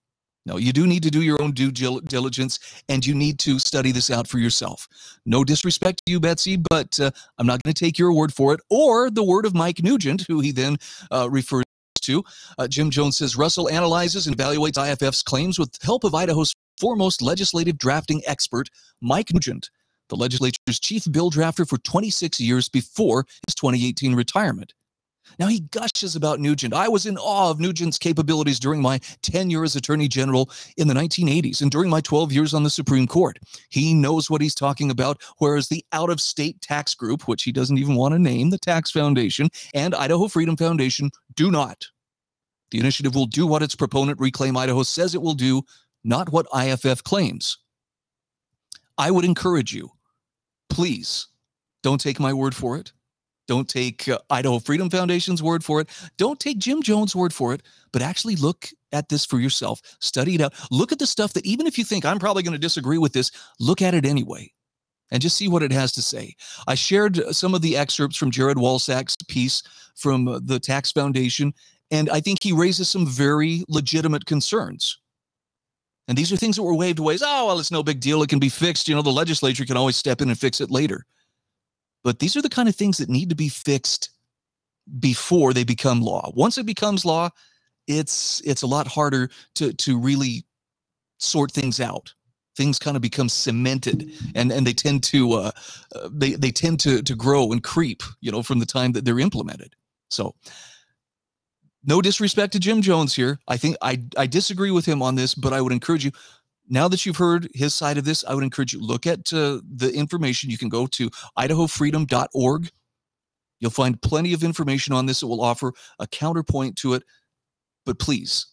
No, 0.46 0.58
you 0.58 0.74
do 0.74 0.86
need 0.86 1.04
to 1.04 1.12
do 1.12 1.22
your 1.22 1.42
own 1.42 1.52
due 1.52 1.72
diligence 1.72 2.60
and 2.90 3.06
you 3.06 3.16
need 3.16 3.40
to 3.40 3.60
study 3.60 3.92
this 3.92 4.10
out 4.10 4.28
for 4.28 4.40
yourself. 4.40 4.88
No 5.26 5.44
disrespect 5.44 6.02
to 6.06 6.12
you, 6.12 6.20
Betsy, 6.20 6.58
but 6.58 7.00
uh, 7.00 7.12
I'm 7.38 7.48
not 7.48 7.64
going 7.64 7.74
to 7.74 7.86
take 7.86 7.98
your 7.98 8.14
word 8.14 8.34
for 8.34 8.54
it 8.54 8.60
or 8.70 9.10
the 9.10 9.24
word 9.24 9.46
of 9.46 9.54
Mike 9.54 9.82
Nugent, 9.82 10.26
who 10.28 10.42
he 10.42 10.52
then 10.52 10.78
uh, 11.12 11.30
refers 11.30 11.64
to. 12.02 12.24
Uh, 12.58 12.68
Jim 12.68 12.90
Jones 12.90 13.18
says 13.18 13.38
Russell 13.38 13.70
analyzes 13.70 14.28
and 14.28 14.38
evaluates 14.38 14.78
IFF's 14.78 15.24
claims 15.24 15.58
with 15.58 15.78
help 15.82 16.04
of 16.04 16.14
Idaho's 16.14 16.54
foremost 16.78 17.22
legislative 17.22 17.78
drafting 17.78 18.22
expert, 18.26 18.70
Mike 19.02 19.34
Nugent, 19.34 19.70
the 20.10 20.18
legislature's 20.18 20.80
chief 20.82 21.10
bill 21.10 21.32
drafter 21.32 21.68
for 21.68 21.78
26 21.78 22.42
years 22.42 22.68
before 22.68 23.26
his 23.48 23.56
2018 23.56 24.14
retirement. 24.14 24.74
Now 25.40 25.48
he 25.48 25.62
gushes 25.62 26.16
about 26.16 26.40
Nugent. 26.40 26.74
I 26.74 26.88
was 26.88 27.06
in 27.06 27.18
awe 27.18 27.50
of 27.50 27.60
Nugent's 27.60 27.98
capabilities 27.98 28.60
during 28.60 28.82
my 28.82 29.00
tenure 29.22 29.64
as 29.64 29.76
Attorney 29.76 30.08
General 30.08 30.50
in 30.78 30.88
the 30.88 30.94
1980s 30.94 31.62
and 31.62 31.72
during 31.72 31.90
my 31.90 32.02
12 32.02 32.32
years 32.32 32.54
on 32.54 32.64
the 32.64 32.70
Supreme 32.70 33.08
Court. 33.08 33.40
He 33.70 33.94
knows 33.94 34.30
what 34.30 34.42
he's 34.42 34.56
talking 34.56 34.92
about, 34.92 35.22
whereas 35.38 35.68
the 35.68 35.84
out 35.92 36.10
of 36.10 36.22
state 36.22 36.62
tax 36.62 36.94
group, 36.94 37.28
which 37.28 37.44
he 37.44 37.52
doesn't 37.52 37.78
even 37.78 37.96
want 37.96 38.14
to 38.14 38.20
name, 38.20 38.50
the 38.50 38.58
Tax 38.58 38.92
Foundation, 38.92 39.50
and 39.74 39.96
Idaho 39.96 40.28
Freedom 40.28 40.56
Foundation 40.56 41.10
do 41.36 41.52
not. 41.52 41.88
The 42.72 42.80
initiative 42.80 43.16
will 43.16 43.28
do 43.28 43.46
what 43.46 43.64
its 43.64 43.76
proponent, 43.76 44.20
Reclaim 44.20 44.58
Idaho, 44.58 44.84
says 44.84 45.14
it 45.14 45.22
will 45.22 45.36
do, 45.36 45.64
not 46.04 46.32
what 46.32 46.48
IFF 46.56 47.04
claims. 47.04 47.58
I 48.98 49.12
would 49.12 49.26
encourage 49.26 49.74
you, 49.74 49.92
please 50.70 51.28
don't 51.82 52.02
take 52.02 52.20
my 52.20 52.34
word 52.34 52.56
for 52.56 52.78
it. 52.78 52.92
Don't 53.48 53.68
take 53.68 54.08
uh, 54.08 54.20
Idaho 54.30 54.60
Freedom 54.60 54.90
Foundation's 54.90 55.44
word 55.44 55.64
for 55.64 55.82
it. 55.82 55.90
Don't 56.18 56.40
take 56.40 56.60
Jim 56.60 56.82
Jones' 56.82 57.16
word 57.16 57.34
for 57.34 57.54
it, 57.54 57.62
but 57.92 58.02
actually 58.02 58.36
look 58.36 58.70
at 58.92 59.10
this 59.10 59.26
for 59.26 59.40
yourself. 59.40 59.82
Study 60.00 60.36
it 60.36 60.42
out. 60.42 60.54
Look 60.72 60.92
at 60.92 61.00
the 61.00 61.08
stuff 61.08 61.34
that 61.34 61.46
even 61.46 61.68
if 61.68 61.78
you 61.78 61.84
think 61.84 62.06
I'm 62.06 62.20
probably 62.20 62.44
going 62.44 62.54
to 62.54 62.60
disagree 62.60 62.98
with 62.98 63.14
this, 63.14 63.32
look 63.60 63.82
at 63.82 63.94
it 63.94 64.06
anyway 64.06 64.52
and 65.12 65.22
just 65.22 65.38
see 65.38 65.48
what 65.48 65.64
it 65.64 65.72
has 65.72 65.92
to 65.94 66.02
say. 66.02 66.36
I 66.68 66.76
shared 66.76 67.18
some 67.36 67.54
of 67.54 67.62
the 67.62 67.78
excerpts 67.78 68.18
from 68.18 68.32
Jared 68.32 68.58
Walczak's 68.58 69.16
piece 69.28 69.62
from 69.96 70.42
the 70.46 70.60
Tax 70.60 70.92
Foundation, 70.92 71.54
and 71.92 72.10
I 72.10 72.20
think 72.20 72.42
he 72.42 72.52
raises 72.52 72.90
some 72.90 73.06
very 73.06 73.64
legitimate 73.68 74.26
concerns. 74.26 74.98
And 76.08 76.18
these 76.18 76.34
are 76.34 76.38
things 76.38 76.56
that 76.56 76.64
were 76.64 76.76
waved 76.76 77.00
away 77.00 77.14
as, 77.14 77.24
oh, 77.24 77.48
well, 77.48 77.60
it's 77.60 77.72
no 77.72 77.84
big 77.84 78.00
deal. 78.00 78.24
It 78.24 78.30
can 78.30 78.40
be 78.40 78.50
fixed. 78.50 78.90
You 78.90 78.96
know, 78.96 79.02
the 79.02 79.12
legislature 79.12 79.66
can 79.66 79.78
always 79.78 79.96
step 79.96 80.20
in 80.20 80.30
and 80.30 80.38
fix 80.38 80.60
it 80.60 80.72
later. 80.72 81.06
But 82.04 82.20
these 82.20 82.36
are 82.36 82.42
the 82.42 82.50
kind 82.50 82.70
of 82.70 82.76
things 82.76 82.98
that 82.98 83.10
need 83.10 83.30
to 83.30 83.36
be 83.36 83.50
fixed 83.50 84.10
before 85.00 85.54
they 85.54 85.64
become 85.64 86.02
law. 86.02 86.32
Once 86.36 86.58
it 86.58 86.66
becomes 86.66 87.06
law, 87.06 87.30
it's 87.88 88.42
it's 88.46 88.62
a 88.62 88.68
lot 88.68 88.88
harder 88.88 89.30
to 89.56 89.74
to 89.74 89.98
really 89.98 90.46
sort 91.18 91.52
things 91.52 91.80
out. 91.80 92.14
Things 92.56 92.78
kind 92.78 92.96
of 92.96 93.02
become 93.02 93.30
cemented, 93.30 94.12
and 94.36 94.52
and 94.52 94.68
they 94.68 94.74
tend 94.74 95.04
to 95.06 95.34
uh, 95.34 95.52
uh, 95.96 96.10
they 96.12 96.34
they 96.34 96.52
tend 96.52 96.80
to 96.82 97.02
to 97.02 97.16
grow 97.16 97.52
and 97.52 97.64
creep, 97.64 98.04
you 98.22 98.32
know, 98.32 98.44
from 98.44 98.60
the 98.60 98.66
time 98.66 98.92
that 98.92 99.06
they're 99.06 99.20
implemented. 99.20 99.76
So, 100.10 100.36
no 101.84 102.02
disrespect 102.02 102.54
to 102.54 102.60
Jim 102.60 102.82
Jones 102.82 103.16
here. 103.16 103.40
I 103.48 103.58
think 103.58 103.78
I 103.82 104.04
I 104.18 104.28
disagree 104.28 104.72
with 104.72 104.86
him 104.86 105.02
on 105.02 105.16
this, 105.16 105.34
but 105.34 105.54
I 105.54 105.62
would 105.62 105.74
encourage 105.74 106.06
you 106.06 106.12
now 106.70 106.88
that 106.88 107.06
you've 107.06 107.18
heard 107.18 107.50
his 107.54 107.74
side 107.74 107.98
of 107.98 108.06
this, 108.06 108.24
I 108.24 108.34
would 108.34 108.44
encourage 108.44 108.74
you 108.74 108.82
look 108.82 109.06
at 109.06 109.32
uh, 109.34 109.60
the 109.76 109.92
information. 109.94 110.50
You 110.50 110.58
can 110.58 110.70
go 110.70 110.88
to 110.88 111.10
idahofreedom.org. 111.38 112.70
You'll 113.60 113.72
find 113.72 114.02
plenty 114.02 114.34
of 114.34 114.44
information 114.44 114.94
on 114.94 115.06
this 115.06 115.20
that 115.22 115.28
will 115.28 115.42
offer 115.42 115.74
a 116.00 116.08
counterpoint 116.08 116.76
to 116.78 116.94
it. 116.94 117.04
But 117.86 118.00
please 118.00 118.48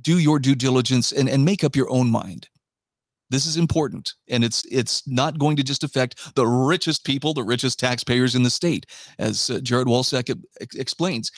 do 0.00 0.18
your 0.18 0.38
due 0.38 0.54
diligence 0.54 1.12
and, 1.12 1.28
and 1.28 1.44
make 1.44 1.62
up 1.64 1.76
your 1.76 1.90
own 1.90 2.10
mind. 2.10 2.48
This 3.30 3.46
is 3.46 3.56
important, 3.56 4.12
and 4.28 4.44
it's 4.44 4.62
it's 4.66 5.08
not 5.08 5.38
going 5.38 5.56
to 5.56 5.62
just 5.62 5.82
affect 5.82 6.34
the 6.34 6.46
richest 6.46 7.02
people, 7.06 7.32
the 7.32 7.42
richest 7.42 7.80
taxpayers 7.80 8.34
in 8.34 8.42
the 8.42 8.50
state, 8.50 8.84
as 9.18 9.48
uh, 9.48 9.58
Jared 9.60 9.86
Walczak 9.86 10.38
explains. 10.74 11.30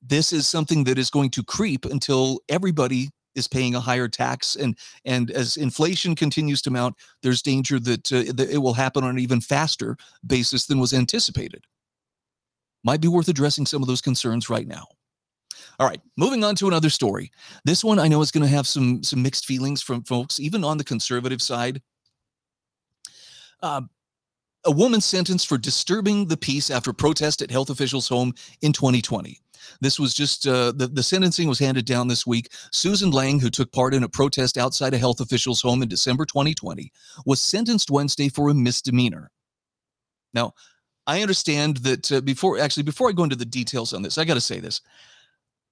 This 0.00 0.32
is 0.32 0.48
something 0.48 0.84
that 0.84 0.96
is 0.96 1.10
going 1.10 1.28
to 1.30 1.42
creep 1.44 1.84
until 1.84 2.40
everybody 2.48 3.10
is 3.34 3.48
paying 3.48 3.74
a 3.74 3.80
higher 3.80 4.08
tax 4.08 4.56
and 4.56 4.76
and 5.04 5.30
as 5.30 5.56
inflation 5.56 6.14
continues 6.14 6.62
to 6.62 6.70
mount 6.70 6.94
there's 7.22 7.42
danger 7.42 7.78
that, 7.78 8.12
uh, 8.12 8.32
that 8.34 8.50
it 8.50 8.58
will 8.58 8.74
happen 8.74 9.04
on 9.04 9.10
an 9.10 9.18
even 9.18 9.40
faster 9.40 9.96
basis 10.26 10.66
than 10.66 10.78
was 10.78 10.92
anticipated. 10.92 11.64
Might 12.84 13.00
be 13.00 13.08
worth 13.08 13.28
addressing 13.28 13.66
some 13.66 13.82
of 13.82 13.88
those 13.88 14.00
concerns 14.00 14.50
right 14.50 14.66
now. 14.66 14.86
All 15.78 15.86
right 15.86 16.00
moving 16.16 16.44
on 16.44 16.54
to 16.56 16.68
another 16.68 16.90
story. 16.90 17.30
This 17.64 17.84
one 17.84 17.98
i 17.98 18.08
know 18.08 18.20
is 18.20 18.30
going 18.30 18.46
to 18.46 18.54
have 18.54 18.66
some 18.66 19.02
some 19.02 19.22
mixed 19.22 19.46
feelings 19.46 19.82
from 19.82 20.02
folks 20.04 20.40
even 20.40 20.64
on 20.64 20.78
the 20.78 20.84
conservative 20.84 21.42
side. 21.42 21.80
Uh, 23.62 23.82
a 24.64 24.70
woman 24.70 25.00
sentenced 25.00 25.48
for 25.48 25.56
disturbing 25.56 26.26
the 26.26 26.36
peace 26.36 26.70
after 26.70 26.92
protest 26.92 27.42
at 27.42 27.50
health 27.50 27.70
officials 27.70 28.08
home 28.08 28.34
in 28.60 28.72
2020 28.72 29.40
this 29.80 29.98
was 29.98 30.14
just 30.14 30.46
uh, 30.46 30.72
the, 30.72 30.86
the 30.86 31.02
sentencing 31.02 31.48
was 31.48 31.58
handed 31.58 31.86
down 31.86 32.08
this 32.08 32.26
week. 32.26 32.50
Susan 32.72 33.10
Lang, 33.10 33.40
who 33.40 33.50
took 33.50 33.72
part 33.72 33.94
in 33.94 34.02
a 34.02 34.08
protest 34.08 34.58
outside 34.58 34.94
a 34.94 34.98
health 34.98 35.20
official's 35.20 35.62
home 35.62 35.82
in 35.82 35.88
December 35.88 36.24
2020, 36.24 36.92
was 37.26 37.40
sentenced 37.40 37.90
Wednesday 37.90 38.28
for 38.28 38.48
a 38.50 38.54
misdemeanor. 38.54 39.30
Now, 40.34 40.54
I 41.06 41.22
understand 41.22 41.78
that 41.78 42.12
uh, 42.12 42.20
before, 42.20 42.58
actually, 42.58 42.82
before 42.82 43.08
I 43.08 43.12
go 43.12 43.24
into 43.24 43.36
the 43.36 43.44
details 43.44 43.92
on 43.94 44.02
this, 44.02 44.18
I 44.18 44.24
got 44.24 44.34
to 44.34 44.40
say 44.40 44.60
this. 44.60 44.80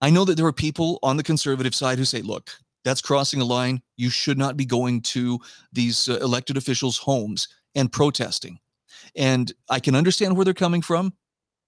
I 0.00 0.10
know 0.10 0.24
that 0.24 0.36
there 0.36 0.46
are 0.46 0.52
people 0.52 0.98
on 1.02 1.16
the 1.16 1.22
conservative 1.22 1.74
side 1.74 1.98
who 1.98 2.04
say, 2.04 2.22
look, 2.22 2.50
That's 2.84 3.00
crossing 3.00 3.40
a 3.40 3.44
line. 3.44 3.82
You 3.96 4.10
should 4.10 4.38
not 4.38 4.56
be 4.56 4.64
going 4.64 5.02
to 5.02 5.40
these 5.72 6.08
uh, 6.08 6.18
elected 6.22 6.56
officials' 6.56 6.98
homes 6.98 7.48
and 7.74 7.90
protesting. 7.90 8.60
And 9.16 9.52
I 9.68 9.80
can 9.80 9.96
understand 9.96 10.36
where 10.36 10.44
they're 10.44 10.54
coming 10.54 10.82
from 10.82 11.12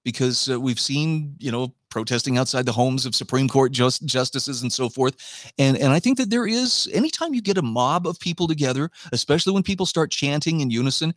because 0.09 0.49
uh, 0.49 0.59
we've 0.59 0.81
seen, 0.81 1.37
you 1.38 1.53
know, 1.53 1.75
protesting 1.90 2.38
outside 2.38 2.64
the 2.64 2.73
homes 2.73 3.05
of 3.05 3.14
Supreme 3.14 3.47
Court 3.47 3.73
just, 3.73 4.07
justices 4.07 4.62
and 4.62 4.73
so 4.73 4.88
forth. 4.88 5.53
And 5.59 5.77
and 5.77 5.92
I 5.92 6.01
think 6.01 6.16
that 6.16 6.31
there 6.31 6.47
is 6.47 6.88
anytime 6.94 7.35
you 7.35 7.42
get 7.42 7.59
a 7.59 7.62
mob 7.62 8.07
of 8.07 8.18
people 8.18 8.49
together, 8.49 8.90
especially 9.12 9.53
when 9.53 9.62
people 9.62 9.85
start 9.85 10.11
chanting 10.11 10.61
in 10.62 10.71
unison, 10.71 11.14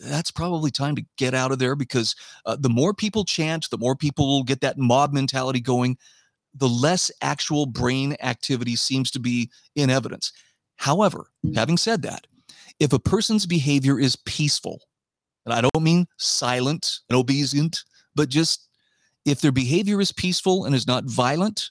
that's 0.00 0.32
probably 0.32 0.72
time 0.72 0.96
to 0.96 1.04
get 1.16 1.32
out 1.32 1.52
of 1.52 1.60
there 1.60 1.76
because 1.76 2.16
uh, 2.44 2.56
the 2.58 2.68
more 2.68 2.92
people 2.92 3.24
chant, 3.24 3.70
the 3.70 3.78
more 3.78 3.94
people 3.94 4.26
will 4.26 4.42
get 4.42 4.62
that 4.62 4.78
mob 4.78 5.12
mentality 5.12 5.60
going, 5.60 5.96
the 6.56 6.68
less 6.68 7.12
actual 7.22 7.66
brain 7.66 8.16
activity 8.20 8.74
seems 8.74 9.12
to 9.12 9.20
be 9.20 9.48
in 9.76 9.90
evidence. 9.90 10.32
However, 10.74 11.26
having 11.54 11.76
said 11.76 12.02
that, 12.02 12.26
if 12.80 12.92
a 12.92 12.98
person's 12.98 13.46
behavior 13.46 14.00
is 14.00 14.16
peaceful, 14.16 14.80
and 15.46 15.54
I 15.54 15.60
don't 15.60 15.84
mean 15.84 16.08
silent 16.16 16.98
and 17.08 17.16
obedient, 17.16 17.84
but 18.14 18.28
just 18.28 18.68
if 19.24 19.40
their 19.40 19.52
behavior 19.52 20.00
is 20.00 20.12
peaceful 20.12 20.64
and 20.64 20.74
is 20.74 20.86
not 20.86 21.04
violent, 21.04 21.70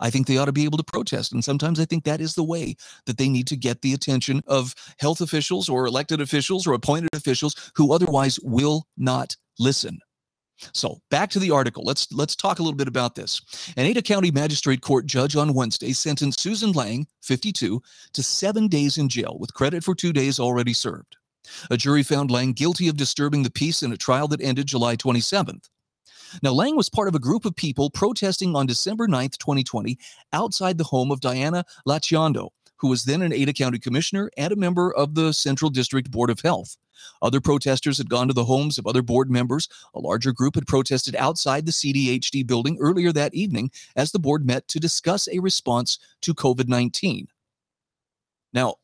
I 0.00 0.10
think 0.10 0.26
they 0.26 0.38
ought 0.38 0.46
to 0.46 0.52
be 0.52 0.64
able 0.64 0.78
to 0.78 0.84
protest. 0.84 1.32
And 1.32 1.44
sometimes 1.44 1.78
I 1.78 1.84
think 1.84 2.04
that 2.04 2.20
is 2.20 2.34
the 2.34 2.44
way 2.44 2.76
that 3.06 3.18
they 3.18 3.28
need 3.28 3.46
to 3.48 3.56
get 3.56 3.82
the 3.82 3.92
attention 3.92 4.42
of 4.46 4.74
health 4.98 5.20
officials 5.20 5.68
or 5.68 5.86
elected 5.86 6.20
officials 6.20 6.66
or 6.66 6.72
appointed 6.72 7.10
officials 7.12 7.54
who 7.74 7.92
otherwise 7.92 8.40
will 8.42 8.86
not 8.96 9.36
listen. 9.58 9.98
So 10.74 11.00
back 11.10 11.30
to 11.30 11.38
the 11.38 11.50
article. 11.50 11.84
Let's 11.84 12.12
let's 12.12 12.36
talk 12.36 12.58
a 12.58 12.62
little 12.62 12.76
bit 12.76 12.88
about 12.88 13.14
this. 13.14 13.40
An 13.76 13.86
Ada 13.86 14.02
County 14.02 14.30
Magistrate 14.30 14.82
Court 14.82 15.06
judge 15.06 15.34
on 15.34 15.54
Wednesday 15.54 15.92
sentenced 15.92 16.40
Susan 16.40 16.72
Lang, 16.72 17.06
52, 17.22 17.80
to 18.12 18.22
seven 18.22 18.68
days 18.68 18.98
in 18.98 19.08
jail 19.08 19.36
with 19.38 19.54
credit 19.54 19.82
for 19.82 19.94
two 19.94 20.12
days 20.12 20.38
already 20.38 20.74
served. 20.74 21.16
A 21.70 21.76
jury 21.76 22.02
found 22.02 22.30
Lang 22.30 22.52
guilty 22.52 22.88
of 22.88 22.96
disturbing 22.96 23.42
the 23.42 23.50
peace 23.50 23.82
in 23.82 23.92
a 23.92 23.96
trial 23.96 24.28
that 24.28 24.40
ended 24.40 24.66
July 24.66 24.96
27th. 24.96 25.68
Now, 26.42 26.52
Lang 26.52 26.76
was 26.76 26.88
part 26.88 27.08
of 27.08 27.14
a 27.14 27.20
group 27.20 27.44
of 27.44 27.56
people 27.56 27.90
protesting 27.90 28.54
on 28.54 28.66
December 28.66 29.08
9th, 29.08 29.38
2020, 29.38 29.98
outside 30.32 30.78
the 30.78 30.84
home 30.84 31.10
of 31.10 31.20
Diana 31.20 31.64
Lachiondo, 31.86 32.50
who 32.76 32.88
was 32.88 33.04
then 33.04 33.22
an 33.22 33.32
Ada 33.32 33.52
County 33.52 33.78
Commissioner 33.78 34.30
and 34.36 34.52
a 34.52 34.56
member 34.56 34.94
of 34.94 35.14
the 35.14 35.32
Central 35.32 35.70
District 35.70 36.10
Board 36.10 36.30
of 36.30 36.40
Health. 36.40 36.76
Other 37.22 37.40
protesters 37.40 37.98
had 37.98 38.10
gone 38.10 38.28
to 38.28 38.34
the 38.34 38.44
homes 38.44 38.78
of 38.78 38.86
other 38.86 39.02
board 39.02 39.30
members. 39.30 39.68
A 39.94 40.00
larger 40.00 40.32
group 40.32 40.54
had 40.54 40.66
protested 40.66 41.16
outside 41.16 41.66
the 41.66 41.72
CDHD 41.72 42.46
building 42.46 42.76
earlier 42.80 43.12
that 43.12 43.34
evening 43.34 43.70
as 43.96 44.12
the 44.12 44.18
board 44.18 44.46
met 44.46 44.68
to 44.68 44.80
discuss 44.80 45.28
a 45.28 45.38
response 45.38 45.98
to 46.22 46.34
COVID 46.34 46.68
19. 46.68 47.28
Now, 48.52 48.76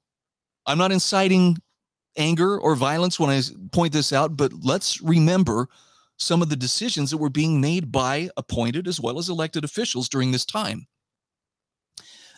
I'm 0.66 0.78
not 0.78 0.92
inciting 0.92 1.58
anger 2.16 2.58
or 2.58 2.74
violence 2.74 3.18
when 3.20 3.30
I 3.30 3.42
point 3.72 3.92
this 3.92 4.12
out, 4.12 4.36
but 4.36 4.52
let's 4.62 5.00
remember 5.00 5.68
some 6.18 6.42
of 6.42 6.48
the 6.48 6.56
decisions 6.56 7.10
that 7.10 7.18
were 7.18 7.30
being 7.30 7.60
made 7.60 7.92
by 7.92 8.30
appointed 8.36 8.88
as 8.88 9.00
well 9.00 9.18
as 9.18 9.28
elected 9.28 9.64
officials 9.64 10.08
during 10.08 10.32
this 10.32 10.44
time. 10.44 10.86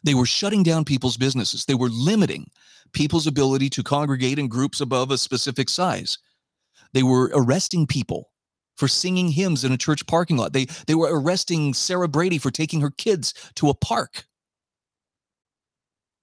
They 0.05 0.15
were 0.15 0.27
shutting 0.27 0.63
down 0.63 0.85
people's 0.85 1.17
businesses. 1.17 1.65
They 1.65 1.75
were 1.75 1.89
limiting 1.89 2.51
people's 2.93 3.27
ability 3.27 3.71
to 3.71 3.83
congregate 3.83 4.39
in 4.39 4.49
groups 4.49 4.81
above 4.81 5.11
a 5.11 5.19
specific 5.19 5.69
size. 5.69 6.19
They 6.93 7.03
were 7.03 7.31
arresting 7.35 7.87
people 7.87 8.31
for 8.77 8.89
singing 8.89 9.29
hymns 9.29 9.65
in 9.65 9.73
a 9.73 9.77
church 9.77 10.07
parking 10.07 10.37
lot. 10.37 10.53
They, 10.53 10.67
they 10.87 10.95
were 10.95 11.21
arresting 11.21 11.75
Sarah 11.75 12.09
Brady 12.09 12.39
for 12.39 12.51
taking 12.51 12.81
her 12.81 12.91
kids 12.91 13.35
to 13.57 13.69
a 13.69 13.75
park. 13.75 14.25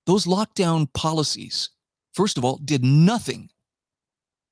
Those 0.05 0.25
lockdown 0.25 0.91
policies, 0.93 1.69
first 2.15 2.37
of 2.37 2.45
all, 2.45 2.57
did 2.57 2.83
nothing 2.83 3.49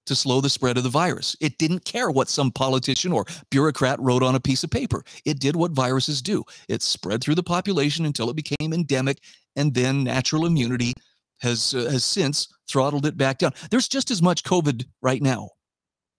to 0.06 0.16
slow 0.16 0.42
the 0.42 0.50
spread 0.50 0.78
of 0.78 0.84
the 0.84 0.90
virus. 0.90 1.36
It 1.40 1.58
didn't 1.58 1.86
care 1.86 2.12
what 2.12 2.30
some 2.30 2.52
politician 2.52 3.14
or 3.14 3.26
bureaucrat 3.50 4.00
wrote 4.00 4.22
on 4.22 4.36
a 4.36 4.40
piece 4.40 4.64
of 4.64 4.70
paper. 4.70 5.04
It 5.26 5.40
did 5.40 5.56
what 5.56 5.72
viruses 5.72 6.22
do 6.22 6.44
it 6.68 6.82
spread 6.82 7.22
through 7.22 7.36
the 7.36 7.44
population 7.44 8.06
until 8.06 8.30
it 8.30 8.36
became 8.36 8.74
endemic, 8.74 9.20
and 9.56 9.74
then 9.74 10.04
natural 10.04 10.46
immunity 10.46 10.94
has, 11.40 11.74
uh, 11.74 11.90
has 11.90 12.06
since 12.06 12.48
throttled 12.68 13.06
it 13.06 13.18
back 13.18 13.38
down. 13.38 13.54
There's 13.72 13.88
just 13.88 14.12
as 14.12 14.22
much 14.22 14.44
COVID 14.44 14.86
right 15.02 15.22
now. 15.22 15.50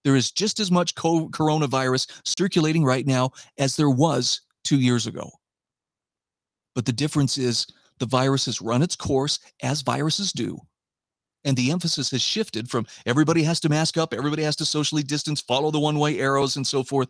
There 0.02 0.16
is 0.16 0.30
just 0.30 0.60
as 0.60 0.70
much 0.70 0.94
co- 0.94 1.28
coronavirus 1.28 2.10
circulating 2.24 2.84
right 2.84 3.06
now 3.06 3.30
as 3.58 3.76
there 3.76 3.90
was 3.90 4.40
two 4.62 4.78
years 4.78 5.06
ago. 5.06 5.30
But 6.74 6.84
the 6.84 6.92
difference 6.92 7.38
is 7.38 7.66
the 7.98 8.06
virus 8.06 8.46
has 8.46 8.60
run 8.60 8.82
its 8.82 8.96
course 8.96 9.38
as 9.62 9.82
viruses 9.82 10.32
do 10.32 10.58
and 11.44 11.56
the 11.56 11.70
emphasis 11.70 12.10
has 12.10 12.22
shifted 12.22 12.70
from 12.70 12.86
everybody 13.06 13.42
has 13.42 13.60
to 13.60 13.68
mask 13.68 13.96
up, 13.96 14.14
everybody 14.14 14.42
has 14.42 14.56
to 14.56 14.64
socially 14.64 15.02
distance, 15.02 15.40
follow 15.40 15.70
the 15.70 15.80
one 15.80 15.98
way 15.98 16.18
arrows, 16.18 16.56
and 16.56 16.66
so 16.66 16.82
forth. 16.82 17.08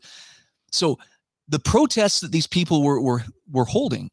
So 0.71 0.99
the 1.49 1.59
protests 1.59 2.21
that 2.21 2.33
these 2.33 2.47
people 2.47 2.83
were 2.83 3.01
were 3.01 3.23
were 3.51 3.65
holding 3.65 4.11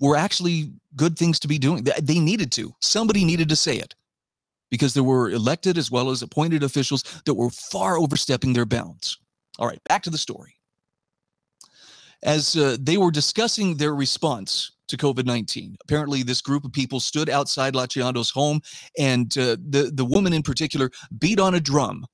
were 0.00 0.16
actually 0.16 0.72
good 0.96 1.16
things 1.16 1.38
to 1.40 1.48
be 1.48 1.58
doing. 1.58 1.84
They 1.84 2.18
needed 2.18 2.50
to. 2.52 2.74
Somebody 2.80 3.24
needed 3.24 3.48
to 3.48 3.56
say 3.56 3.76
it 3.76 3.94
because 4.70 4.94
there 4.94 5.04
were 5.04 5.30
elected 5.30 5.78
as 5.78 5.90
well 5.90 6.10
as 6.10 6.22
appointed 6.22 6.62
officials 6.62 7.04
that 7.24 7.34
were 7.34 7.50
far 7.50 7.98
overstepping 7.98 8.52
their 8.52 8.66
bounds. 8.66 9.18
All 9.58 9.68
right, 9.68 9.82
back 9.84 10.02
to 10.04 10.10
the 10.10 10.18
story. 10.18 10.56
As 12.22 12.56
uh, 12.56 12.76
they 12.80 12.96
were 12.96 13.10
discussing 13.10 13.76
their 13.76 13.94
response 13.94 14.72
to 14.88 14.96
COVID 14.96 15.26
19. 15.26 15.76
Apparently, 15.82 16.22
this 16.22 16.40
group 16.40 16.64
of 16.64 16.72
people 16.72 17.00
stood 17.00 17.28
outside 17.28 17.74
Lachiondo's 17.74 18.30
home, 18.30 18.60
and 18.98 19.36
uh, 19.38 19.56
the, 19.68 19.90
the 19.94 20.04
woman 20.04 20.32
in 20.32 20.42
particular 20.42 20.90
beat 21.18 21.40
on 21.40 21.54
a 21.54 21.60
drum. 21.60 22.06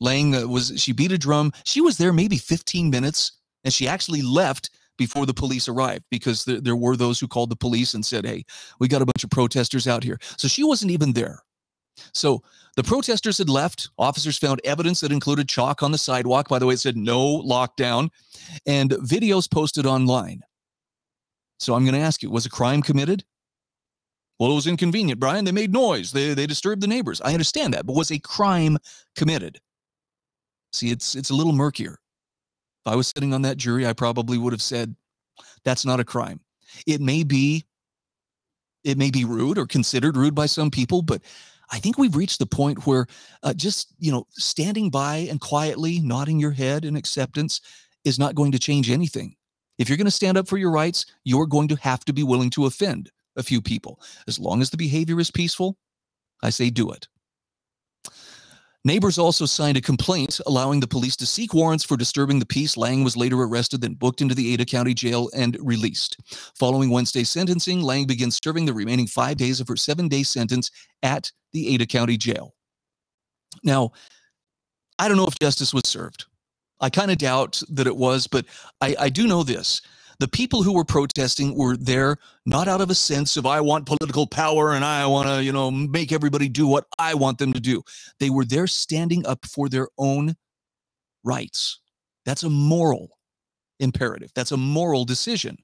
Lang 0.00 0.34
uh, 0.34 0.46
was, 0.46 0.72
she 0.76 0.92
beat 0.92 1.12
a 1.12 1.18
drum. 1.18 1.52
She 1.64 1.80
was 1.80 1.96
there 1.96 2.12
maybe 2.12 2.36
15 2.36 2.90
minutes, 2.90 3.32
and 3.64 3.72
she 3.72 3.86
actually 3.86 4.22
left 4.22 4.70
before 4.98 5.26
the 5.26 5.34
police 5.34 5.68
arrived 5.68 6.04
because 6.10 6.44
there, 6.44 6.60
there 6.60 6.76
were 6.76 6.96
those 6.96 7.18
who 7.18 7.28
called 7.28 7.50
the 7.50 7.56
police 7.56 7.94
and 7.94 8.04
said, 8.04 8.26
Hey, 8.26 8.44
we 8.78 8.88
got 8.88 9.02
a 9.02 9.06
bunch 9.06 9.24
of 9.24 9.30
protesters 9.30 9.86
out 9.86 10.04
here. 10.04 10.18
So 10.36 10.48
she 10.48 10.64
wasn't 10.64 10.90
even 10.90 11.12
there. 11.12 11.40
So 12.14 12.42
the 12.76 12.82
protesters 12.82 13.38
had 13.38 13.48
left. 13.48 13.90
Officers 13.98 14.38
found 14.38 14.60
evidence 14.64 15.00
that 15.00 15.12
included 15.12 15.48
chalk 15.48 15.82
on 15.82 15.92
the 15.92 15.98
sidewalk. 15.98 16.48
By 16.48 16.58
the 16.58 16.66
way, 16.66 16.74
it 16.74 16.80
said 16.80 16.96
no 16.96 17.42
lockdown, 17.42 18.08
and 18.66 18.90
videos 18.90 19.50
posted 19.50 19.86
online. 19.86 20.42
So 21.62 21.74
I'm 21.74 21.84
going 21.84 21.94
to 21.94 22.00
ask 22.00 22.22
you, 22.22 22.30
was 22.30 22.46
a 22.46 22.50
crime 22.50 22.82
committed? 22.82 23.24
Well, 24.38 24.50
it 24.50 24.54
was 24.54 24.66
inconvenient, 24.66 25.20
Brian. 25.20 25.44
They 25.44 25.52
made 25.52 25.72
noise. 25.72 26.10
They, 26.10 26.34
they 26.34 26.46
disturbed 26.46 26.82
the 26.82 26.88
neighbors. 26.88 27.20
I 27.20 27.32
understand 27.32 27.74
that, 27.74 27.86
but 27.86 27.94
was 27.94 28.10
a 28.10 28.18
crime 28.18 28.78
committed? 29.14 29.60
See, 30.72 30.90
it's 30.90 31.14
it's 31.14 31.30
a 31.30 31.34
little 31.34 31.52
murkier. 31.52 31.92
If 32.84 32.92
I 32.92 32.96
was 32.96 33.06
sitting 33.06 33.32
on 33.32 33.42
that 33.42 33.58
jury, 33.58 33.86
I 33.86 33.92
probably 33.92 34.38
would 34.38 34.52
have 34.52 34.62
said, 34.62 34.96
that's 35.64 35.84
not 35.84 36.00
a 36.00 36.04
crime. 36.04 36.40
It 36.86 37.00
may 37.00 37.22
be, 37.22 37.64
it 38.82 38.98
may 38.98 39.12
be 39.12 39.24
rude 39.24 39.58
or 39.58 39.66
considered 39.66 40.16
rude 40.16 40.34
by 40.34 40.46
some 40.46 40.70
people, 40.70 41.02
but 41.02 41.22
I 41.70 41.78
think 41.78 41.96
we've 41.96 42.16
reached 42.16 42.40
the 42.40 42.46
point 42.46 42.86
where 42.86 43.06
uh, 43.44 43.54
just, 43.54 43.94
you 44.00 44.10
know, 44.10 44.26
standing 44.30 44.90
by 44.90 45.28
and 45.30 45.40
quietly 45.40 46.00
nodding 46.00 46.40
your 46.40 46.50
head 46.50 46.84
in 46.84 46.96
acceptance 46.96 47.60
is 48.04 48.18
not 48.18 48.34
going 48.34 48.50
to 48.50 48.58
change 48.58 48.90
anything. 48.90 49.36
If 49.78 49.88
you're 49.88 49.98
going 49.98 50.04
to 50.06 50.10
stand 50.10 50.36
up 50.36 50.48
for 50.48 50.58
your 50.58 50.70
rights, 50.70 51.06
you're 51.24 51.46
going 51.46 51.68
to 51.68 51.76
have 51.76 52.04
to 52.04 52.12
be 52.12 52.22
willing 52.22 52.50
to 52.50 52.66
offend 52.66 53.10
a 53.36 53.42
few 53.42 53.60
people. 53.60 54.00
As 54.28 54.38
long 54.38 54.60
as 54.60 54.70
the 54.70 54.76
behavior 54.76 55.18
is 55.18 55.30
peaceful, 55.30 55.76
I 56.42 56.50
say 56.50 56.70
do 56.70 56.90
it. 56.90 57.08
Neighbors 58.84 59.16
also 59.16 59.46
signed 59.46 59.76
a 59.76 59.80
complaint 59.80 60.40
allowing 60.44 60.80
the 60.80 60.88
police 60.88 61.14
to 61.16 61.26
seek 61.26 61.54
warrants 61.54 61.84
for 61.84 61.96
disturbing 61.96 62.40
the 62.40 62.46
peace. 62.46 62.76
Lang 62.76 63.04
was 63.04 63.16
later 63.16 63.40
arrested, 63.40 63.80
then 63.80 63.94
booked 63.94 64.20
into 64.20 64.34
the 64.34 64.52
Ada 64.52 64.64
County 64.64 64.92
Jail 64.92 65.30
and 65.36 65.56
released. 65.60 66.16
Following 66.56 66.90
Wednesday's 66.90 67.30
sentencing, 67.30 67.80
Lang 67.80 68.06
begins 68.06 68.40
serving 68.42 68.66
the 68.66 68.72
remaining 68.72 69.06
five 69.06 69.36
days 69.36 69.60
of 69.60 69.68
her 69.68 69.76
seven 69.76 70.08
day 70.08 70.24
sentence 70.24 70.68
at 71.04 71.30
the 71.52 71.72
Ada 71.72 71.86
County 71.86 72.16
Jail. 72.16 72.54
Now, 73.62 73.92
I 74.98 75.06
don't 75.06 75.16
know 75.16 75.26
if 75.26 75.38
justice 75.38 75.72
was 75.72 75.86
served. 75.86 76.26
I 76.82 76.90
kind 76.90 77.10
of 77.10 77.18
doubt 77.18 77.62
that 77.70 77.86
it 77.86 77.96
was, 77.96 78.26
but 78.26 78.44
I, 78.80 78.96
I 78.98 79.08
do 79.08 79.26
know 79.26 79.42
this. 79.44 79.80
The 80.18 80.28
people 80.28 80.62
who 80.62 80.74
were 80.74 80.84
protesting 80.84 81.56
were 81.56 81.76
there 81.76 82.16
not 82.44 82.68
out 82.68 82.80
of 82.80 82.90
a 82.90 82.94
sense 82.94 83.36
of 83.36 83.46
I 83.46 83.60
want 83.60 83.86
political 83.86 84.26
power 84.26 84.72
and 84.74 84.84
I 84.84 85.06
want 85.06 85.28
to, 85.28 85.42
you 85.42 85.52
know, 85.52 85.70
make 85.70 86.12
everybody 86.12 86.48
do 86.48 86.66
what 86.66 86.86
I 86.98 87.14
want 87.14 87.38
them 87.38 87.52
to 87.52 87.60
do. 87.60 87.82
They 88.20 88.30
were 88.30 88.44
there 88.44 88.66
standing 88.66 89.26
up 89.26 89.46
for 89.46 89.68
their 89.68 89.88
own 89.98 90.34
rights. 91.24 91.80
That's 92.24 92.42
a 92.42 92.50
moral 92.50 93.10
imperative. 93.80 94.30
That's 94.34 94.52
a 94.52 94.56
moral 94.56 95.04
decision. 95.04 95.56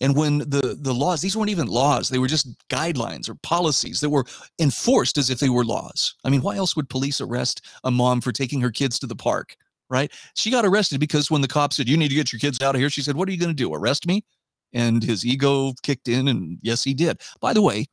And 0.00 0.14
when 0.14 0.38
the, 0.38 0.76
the 0.80 0.94
laws, 0.94 1.20
these 1.20 1.36
weren't 1.36 1.50
even 1.50 1.66
laws, 1.66 2.08
they 2.08 2.18
were 2.18 2.28
just 2.28 2.48
guidelines 2.68 3.28
or 3.28 3.34
policies 3.36 4.00
that 4.00 4.10
were 4.10 4.24
enforced 4.58 5.16
as 5.18 5.30
if 5.30 5.40
they 5.40 5.48
were 5.48 5.64
laws. 5.64 6.14
I 6.24 6.30
mean, 6.30 6.42
why 6.42 6.56
else 6.56 6.76
would 6.76 6.90
police 6.90 7.20
arrest 7.20 7.64
a 7.84 7.90
mom 7.90 8.20
for 8.20 8.32
taking 8.32 8.60
her 8.60 8.70
kids 8.70 8.98
to 8.98 9.06
the 9.06 9.16
park? 9.16 9.56
Right? 9.90 10.12
She 10.34 10.50
got 10.50 10.64
arrested 10.64 11.00
because 11.00 11.30
when 11.30 11.40
the 11.40 11.48
cop 11.48 11.72
said, 11.72 11.88
You 11.88 11.96
need 11.96 12.08
to 12.08 12.14
get 12.14 12.32
your 12.32 12.40
kids 12.40 12.60
out 12.62 12.74
of 12.74 12.80
here, 12.80 12.90
she 12.90 13.02
said, 13.02 13.16
What 13.16 13.28
are 13.28 13.32
you 13.32 13.38
going 13.38 13.50
to 13.50 13.54
do? 13.54 13.74
Arrest 13.74 14.06
me? 14.06 14.24
and 14.72 15.02
his 15.02 15.24
ego 15.24 15.72
kicked 15.82 16.08
in. 16.08 16.28
And 16.28 16.58
yes, 16.62 16.84
he 16.84 16.94
did. 16.94 17.20
By 17.40 17.52
the 17.52 17.62
way, 17.62 17.86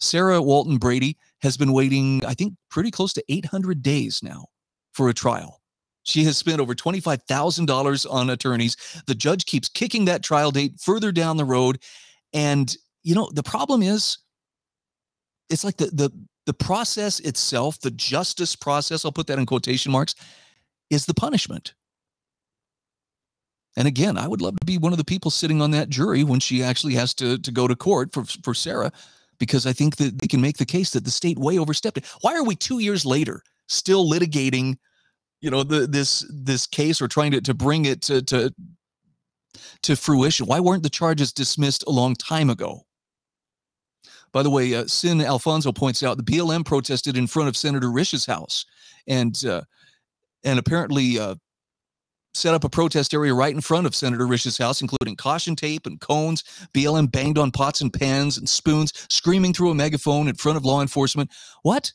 Sarah 0.00 0.40
Walton 0.40 0.78
Brady 0.78 1.16
has 1.42 1.56
been 1.56 1.72
waiting, 1.72 2.24
I 2.24 2.34
think, 2.34 2.54
pretty 2.70 2.90
close 2.90 3.12
to 3.14 3.24
800 3.28 3.82
days 3.82 4.22
now 4.22 4.46
for 4.92 5.08
a 5.08 5.14
trial. 5.14 5.60
She 6.04 6.24
has 6.24 6.38
spent 6.38 6.60
over 6.60 6.74
$25,000 6.74 8.10
on 8.10 8.30
attorneys. 8.30 8.76
The 9.06 9.14
judge 9.14 9.44
keeps 9.44 9.68
kicking 9.68 10.04
that 10.06 10.22
trial 10.22 10.50
date 10.50 10.80
further 10.80 11.12
down 11.12 11.36
the 11.36 11.44
road. 11.44 11.80
And, 12.32 12.74
you 13.02 13.14
know, 13.14 13.30
the 13.34 13.42
problem 13.42 13.82
is 13.82 14.18
it's 15.50 15.64
like 15.64 15.76
the, 15.76 15.86
the, 15.86 16.10
the 16.46 16.54
process 16.54 17.20
itself, 17.20 17.80
the 17.80 17.90
justice 17.90 18.56
process, 18.56 19.04
I'll 19.04 19.12
put 19.12 19.26
that 19.26 19.38
in 19.38 19.44
quotation 19.44 19.92
marks, 19.92 20.14
is 20.90 21.06
the 21.06 21.14
punishment. 21.14 21.74
And 23.76 23.86
again, 23.86 24.18
I 24.18 24.26
would 24.26 24.40
love 24.40 24.58
to 24.58 24.66
be 24.66 24.76
one 24.76 24.92
of 24.92 24.98
the 24.98 25.04
people 25.04 25.30
sitting 25.30 25.62
on 25.62 25.70
that 25.70 25.88
jury 25.88 26.24
when 26.24 26.40
she 26.40 26.64
actually 26.64 26.94
has 26.94 27.14
to, 27.14 27.38
to 27.38 27.52
go 27.52 27.68
to 27.68 27.76
court 27.76 28.12
for, 28.12 28.24
for 28.24 28.52
Sarah, 28.52 28.90
because 29.38 29.66
I 29.66 29.72
think 29.72 29.96
that 29.96 30.18
they 30.18 30.26
can 30.26 30.40
make 30.40 30.56
the 30.56 30.66
case 30.66 30.90
that 30.90 31.04
the 31.04 31.10
state 31.10 31.38
way 31.38 31.58
overstepped 31.58 31.98
it. 31.98 32.06
Why 32.22 32.34
are 32.34 32.42
we 32.42 32.56
two 32.56 32.80
years 32.80 33.06
later 33.06 33.42
still 33.68 34.04
litigating, 34.04 34.78
you 35.40 35.50
know, 35.50 35.62
the, 35.62 35.86
this 35.86 36.26
this 36.28 36.66
case 36.66 37.00
or 37.00 37.06
trying 37.06 37.30
to, 37.32 37.40
to 37.40 37.54
bring 37.54 37.84
it 37.84 38.02
to, 38.02 38.20
to 38.22 38.52
to 39.82 39.94
fruition? 39.94 40.46
Why 40.46 40.58
weren't 40.58 40.82
the 40.82 40.90
charges 40.90 41.32
dismissed 41.32 41.84
a 41.86 41.92
long 41.92 42.16
time 42.16 42.50
ago? 42.50 42.84
By 44.32 44.42
the 44.42 44.50
way, 44.50 44.74
uh, 44.74 44.86
Sin 44.86 45.20
Alfonso 45.20 45.72
points 45.72 46.02
out 46.02 46.16
the 46.16 46.22
BLM 46.22 46.64
protested 46.64 47.16
in 47.16 47.26
front 47.26 47.48
of 47.48 47.56
Senator 47.56 47.90
Risch's 47.90 48.26
house, 48.26 48.66
and 49.06 49.42
uh, 49.44 49.62
and 50.44 50.58
apparently 50.58 51.18
uh, 51.18 51.34
set 52.34 52.54
up 52.54 52.64
a 52.64 52.68
protest 52.68 53.12
area 53.12 53.34
right 53.34 53.54
in 53.54 53.60
front 53.60 53.86
of 53.86 53.94
Senator 53.94 54.26
Risch's 54.26 54.58
house, 54.58 54.80
including 54.80 55.16
caution 55.16 55.56
tape 55.56 55.86
and 55.86 56.00
cones. 56.00 56.44
BLM 56.72 57.10
banged 57.10 57.38
on 57.38 57.50
pots 57.50 57.80
and 57.80 57.92
pans 57.92 58.38
and 58.38 58.48
spoons, 58.48 58.92
screaming 59.10 59.52
through 59.52 59.70
a 59.70 59.74
megaphone 59.74 60.28
in 60.28 60.34
front 60.34 60.56
of 60.56 60.64
law 60.64 60.80
enforcement. 60.80 61.30
What? 61.62 61.92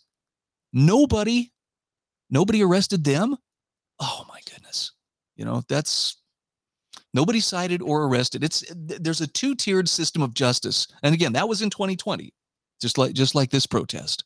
Nobody, 0.72 1.52
nobody 2.30 2.64
arrested 2.64 3.04
them? 3.04 3.38
Oh 4.00 4.26
my 4.28 4.40
goodness. 4.52 4.92
You 5.36 5.46
know, 5.46 5.64
that's 5.68 6.18
nobody 7.14 7.40
cited 7.40 7.82
or 7.82 8.06
arrested. 8.06 8.44
It's 8.44 8.64
there's 8.76 9.22
a 9.22 9.28
two-tiered 9.28 9.88
system 9.88 10.22
of 10.22 10.34
justice. 10.34 10.88
And 11.04 11.14
again, 11.14 11.34
that 11.34 11.48
was 11.48 11.62
in 11.62 11.70
2020, 11.70 12.34
just 12.82 12.98
like 12.98 13.14
just 13.14 13.36
like 13.36 13.50
this 13.50 13.66
protest. 13.66 14.24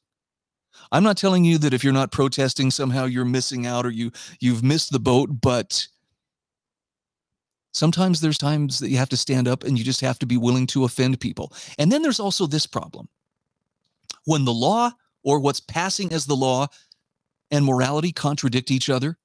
I'm 0.92 1.04
not 1.04 1.18
telling 1.18 1.44
you 1.44 1.58
that 1.60 1.74
if 1.74 1.84
you're 1.84 1.94
not 1.94 2.12
protesting 2.12 2.72
somehow 2.72 3.06
you're 3.06 3.26
missing 3.26 3.66
out 3.66 3.86
or 3.86 3.90
you 3.90 4.12
you've 4.40 4.64
missed 4.64 4.92
the 4.92 5.00
boat, 5.00 5.30
but 5.42 5.88
sometimes 7.74 8.20
there's 8.20 8.38
times 8.38 8.80
that 8.80 8.90
you 8.90 8.98
have 8.98 9.10
to 9.10 9.18
stand 9.18 9.48
up 9.48 9.64
and 9.64 9.78
you 9.78 9.84
just 9.84 10.02
have 10.02 10.20
to 10.20 10.26
be 10.26 10.38
willing 10.38 10.68
to 10.68 10.86
offend 10.86 11.20
people. 11.20 11.54
And 11.78 11.92
then 11.92 12.02
there's 12.02 12.20
also 12.20 12.48
this 12.48 12.66
problem. 12.66 13.08
When 14.26 14.46
the 14.46 14.54
law 14.54 14.92
or 15.24 15.40
what's 15.40 15.60
passing 15.60 16.12
as 16.14 16.26
the 16.26 16.36
law 16.36 16.68
and 17.52 17.64
morality 17.64 18.12
contradict 18.12 18.72
each 18.72 18.90
other, 18.90 19.18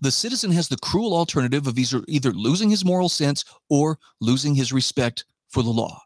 the 0.00 0.10
citizen 0.10 0.50
has 0.52 0.68
the 0.68 0.78
cruel 0.78 1.14
alternative 1.14 1.66
of 1.66 1.78
either, 1.78 2.02
either 2.08 2.32
losing 2.32 2.70
his 2.70 2.84
moral 2.84 3.08
sense 3.08 3.44
or 3.68 3.98
losing 4.20 4.54
his 4.54 4.72
respect 4.72 5.24
for 5.48 5.62
the 5.62 5.70
law. 5.70 6.02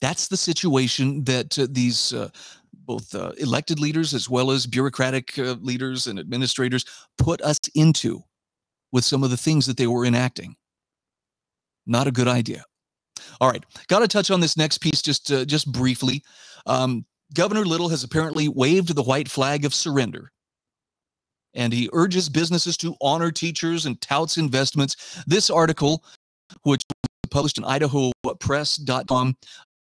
That's 0.00 0.28
the 0.28 0.36
situation 0.36 1.24
that 1.24 1.58
uh, 1.58 1.66
these 1.70 2.12
uh, 2.12 2.30
both 2.90 3.14
uh, 3.14 3.30
elected 3.38 3.78
leaders 3.78 4.12
as 4.12 4.28
well 4.28 4.50
as 4.50 4.66
bureaucratic 4.66 5.38
uh, 5.38 5.54
leaders 5.60 6.08
and 6.08 6.18
administrators 6.18 6.84
put 7.18 7.40
us 7.40 7.56
into 7.76 8.20
with 8.90 9.04
some 9.04 9.22
of 9.22 9.30
the 9.30 9.36
things 9.36 9.64
that 9.64 9.76
they 9.76 9.86
were 9.86 10.04
enacting. 10.04 10.56
Not 11.86 12.08
a 12.08 12.10
good 12.10 12.26
idea. 12.26 12.64
All 13.40 13.48
right, 13.48 13.64
got 13.86 14.00
to 14.00 14.08
touch 14.08 14.32
on 14.32 14.40
this 14.40 14.56
next 14.56 14.78
piece 14.78 15.02
just 15.02 15.30
uh, 15.30 15.44
just 15.44 15.70
briefly. 15.70 16.24
Um, 16.66 17.06
Governor 17.32 17.64
Little 17.64 17.88
has 17.90 18.02
apparently 18.02 18.48
waved 18.48 18.96
the 18.96 19.04
white 19.04 19.28
flag 19.28 19.64
of 19.64 19.72
surrender 19.72 20.32
and 21.54 21.72
he 21.72 21.88
urges 21.92 22.28
businesses 22.28 22.76
to 22.78 22.96
honor 23.00 23.30
teachers 23.30 23.86
and 23.86 24.00
touts 24.00 24.36
investments. 24.36 25.22
This 25.28 25.48
article, 25.48 26.02
which 26.64 26.82
was 27.04 27.30
published 27.30 27.58
in 27.58 27.62
idahopress.com, 27.62 29.36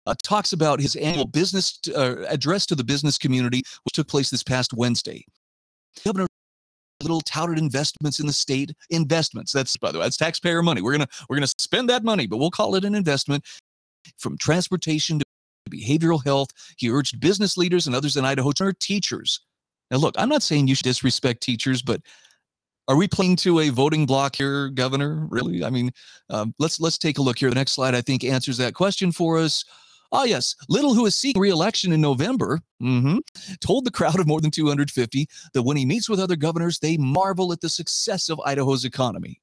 uh, 0.08 0.16
talks 0.24 0.54
about 0.54 0.80
his 0.80 0.96
annual 0.96 1.26
business 1.26 1.80
uh, 1.96 2.24
address 2.28 2.66
to 2.68 2.76
the 2.76 2.84
business 2.84 3.18
community, 3.18 3.58
which 3.58 3.94
took 3.94 4.08
place 4.08 4.30
this 4.30 4.44
past 4.44 4.74
Wednesday. 4.74 5.24
Governor 6.04 6.28
little 7.02 7.22
touted 7.22 7.58
investments 7.58 8.20
in 8.20 8.28
the 8.28 8.34
state 8.34 8.72
investments 8.92 9.52
that's 9.52 9.76
by 9.76 9.92
the 9.92 9.98
way 9.98 10.06
that's 10.06 10.18
taxpayer 10.18 10.62
money 10.62 10.84
we're 10.84 10.92
gonna 10.92 11.08
we're 11.28 11.36
gonna 11.36 11.48
spend 11.58 11.90
that 11.90 12.04
money 12.04 12.28
but 12.28 12.38
we'll 12.38 12.52
call 12.52 12.76
it 12.76 12.86
an 12.86 12.94
investment 12.94 13.44
from 14.20 14.38
transportation 14.38 15.18
to 15.18 15.26
behavioral 15.72 16.24
health 16.24 16.50
he 16.78 16.92
urged 16.92 17.20
business 17.20 17.58
leaders 17.58 17.88
and 17.88 17.96
others 17.96 18.18
in 18.18 18.24
idaho 18.24 18.52
to 18.52 18.66
honor 18.66 18.74
teachers 18.80 19.40
now, 19.92 19.98
look, 19.98 20.16
I'm 20.18 20.30
not 20.30 20.42
saying 20.42 20.68
you 20.68 20.76
should 20.76 20.86
disrespect 20.86 21.44
teachers, 21.44 21.82
but 21.82 22.02
are 22.88 22.96
we 22.96 23.08
playing 23.08 23.36
to 23.38 23.60
a 23.60 23.70
voting 23.70 24.06
block 24.06 24.38
here, 24.38 24.70
Governor? 24.70 25.28
Really? 25.30 25.64
I 25.64 25.70
mean, 25.70 25.92
um, 26.30 26.56
let's 26.58 26.80
let's 26.80 26.98
take 26.98 27.18
a 27.18 27.22
look 27.22 27.38
here. 27.38 27.50
The 27.50 27.56
next 27.56 27.74
slide, 27.74 27.94
I 27.94 28.02
think, 28.02 28.24
answers 28.24 28.58
that 28.58 28.74
question 28.74 29.12
for 29.12 29.38
us. 29.38 29.64
Ah, 30.12 30.24
yes, 30.26 30.56
Little, 30.68 30.94
who 30.94 31.06
is 31.06 31.16
seeking 31.16 31.42
re-election 31.42 31.94
in 31.94 32.02
November, 32.02 32.60
mm-hmm, 32.82 33.20
told 33.62 33.86
the 33.86 33.92
crowd 33.92 34.20
of 34.20 34.28
more 34.28 34.42
than 34.42 34.52
250 34.52 35.28
that 35.54 35.64
when 35.64 35.78
he 35.78 35.86
meets 35.86 36.10
with 36.10 36.20
other 36.20 36.36
governors, 36.36 36.80
they 36.80 36.98
marvel 36.98 37.54
at 37.54 37.62
the 37.62 37.70
success 37.70 38.30
of 38.30 38.40
Idaho's 38.42 38.84
economy. 38.84 39.40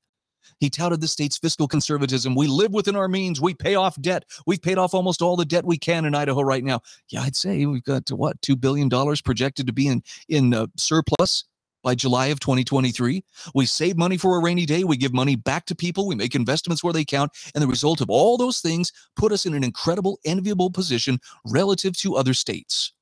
He 0.60 0.70
touted 0.70 1.00
the 1.00 1.08
state's 1.08 1.38
fiscal 1.38 1.68
conservatism. 1.68 2.34
We 2.34 2.48
live 2.48 2.72
within 2.72 2.96
our 2.96 3.08
means. 3.08 3.40
We 3.40 3.54
pay 3.54 3.76
off 3.76 4.00
debt. 4.00 4.24
We've 4.46 4.60
paid 4.60 4.76
off 4.76 4.92
almost 4.92 5.22
all 5.22 5.36
the 5.36 5.44
debt 5.44 5.64
we 5.64 5.78
can 5.78 6.04
in 6.04 6.14
Idaho 6.14 6.42
right 6.42 6.64
now. 6.64 6.80
Yeah, 7.08 7.22
I'd 7.22 7.36
say 7.36 7.64
we've 7.66 7.84
got 7.84 8.06
to 8.06 8.16
what 8.16 8.40
two 8.42 8.56
billion 8.56 8.88
dollars 8.88 9.20
projected 9.20 9.66
to 9.68 9.72
be 9.72 9.86
in 9.86 10.02
in 10.28 10.52
uh, 10.52 10.66
surplus 10.76 11.44
by 11.82 11.94
July 11.94 12.26
of 12.26 12.40
2023. 12.40 13.22
We 13.54 13.66
save 13.66 13.96
money 13.96 14.16
for 14.16 14.36
a 14.36 14.42
rainy 14.42 14.66
day. 14.66 14.84
We 14.84 14.96
give 14.96 15.12
money 15.12 15.36
back 15.36 15.66
to 15.66 15.74
people. 15.74 16.06
We 16.06 16.14
make 16.14 16.34
investments 16.34 16.82
where 16.82 16.92
they 16.92 17.04
count. 17.04 17.32
And 17.54 17.62
the 17.62 17.68
result 17.68 18.00
of 18.00 18.10
all 18.10 18.36
those 18.36 18.60
things 18.60 18.92
put 19.16 19.32
us 19.32 19.46
in 19.46 19.54
an 19.54 19.64
incredible, 19.64 20.18
enviable 20.24 20.70
position 20.70 21.18
relative 21.46 21.96
to 21.98 22.16
other 22.16 22.34
states. 22.34 22.92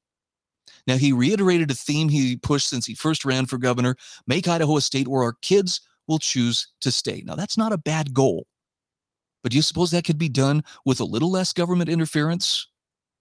Now, 0.87 0.97
he 0.97 1.12
reiterated 1.12 1.71
a 1.71 1.75
theme 1.75 2.09
he 2.09 2.37
pushed 2.37 2.69
since 2.69 2.87
he 2.87 2.95
first 2.95 3.25
ran 3.25 3.47
for 3.47 3.59
governor 3.59 3.97
make 4.27 4.47
Idaho 4.47 4.77
a 4.77 4.81
state 4.81 5.09
where 5.09 5.23
our 5.23 5.35
kids 5.43 5.81
will 6.07 6.19
choose 6.19 6.69
to 6.81 6.93
stay. 6.93 7.23
Now, 7.27 7.35
that's 7.35 7.59
not 7.59 7.73
a 7.73 7.79
bad 7.79 8.15
goal. 8.15 8.47
But 9.43 9.53
do 9.53 9.57
you 9.57 9.62
suppose 9.62 9.91
that 9.91 10.05
could 10.05 10.19
be 10.19 10.29
done 10.29 10.62
with 10.85 11.01
a 11.01 11.05
little 11.05 11.31
less 11.31 11.53
government 11.53 11.89
interference? 11.89 12.69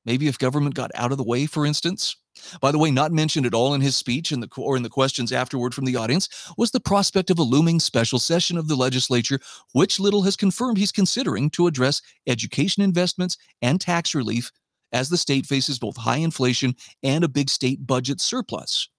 Maybe 0.05 0.27
if 0.27 0.37
government 0.37 0.75
got 0.75 0.91
out 0.95 1.11
of 1.11 1.17
the 1.17 1.23
way, 1.23 1.45
for 1.45 1.65
instance? 1.65 2.15
By 2.61 2.71
the 2.71 2.77
way, 2.77 2.91
not 2.91 3.11
mentioned 3.11 3.45
at 3.45 3.53
all 3.53 3.73
in 3.73 3.81
his 3.81 3.95
speech 3.95 4.31
in 4.31 4.39
the, 4.39 4.49
or 4.57 4.75
in 4.75 4.83
the 4.83 4.89
questions 4.89 5.31
afterward 5.31 5.73
from 5.73 5.85
the 5.85 5.95
audience 5.95 6.29
was 6.57 6.71
the 6.71 6.79
prospect 6.79 7.29
of 7.29 7.39
a 7.39 7.43
looming 7.43 7.79
special 7.79 8.19
session 8.19 8.57
of 8.57 8.67
the 8.67 8.75
legislature, 8.75 9.39
which 9.71 9.99
Little 9.99 10.23
has 10.23 10.35
confirmed 10.35 10.77
he's 10.77 10.91
considering 10.91 11.49
to 11.51 11.67
address 11.67 12.01
education 12.27 12.83
investments 12.83 13.37
and 13.61 13.79
tax 13.79 14.13
relief 14.13 14.51
as 14.91 15.09
the 15.09 15.17
state 15.17 15.45
faces 15.45 15.79
both 15.79 15.97
high 15.97 16.17
inflation 16.17 16.75
and 17.03 17.23
a 17.23 17.29
big 17.29 17.49
state 17.49 17.85
budget 17.87 18.21
surplus. 18.21 18.89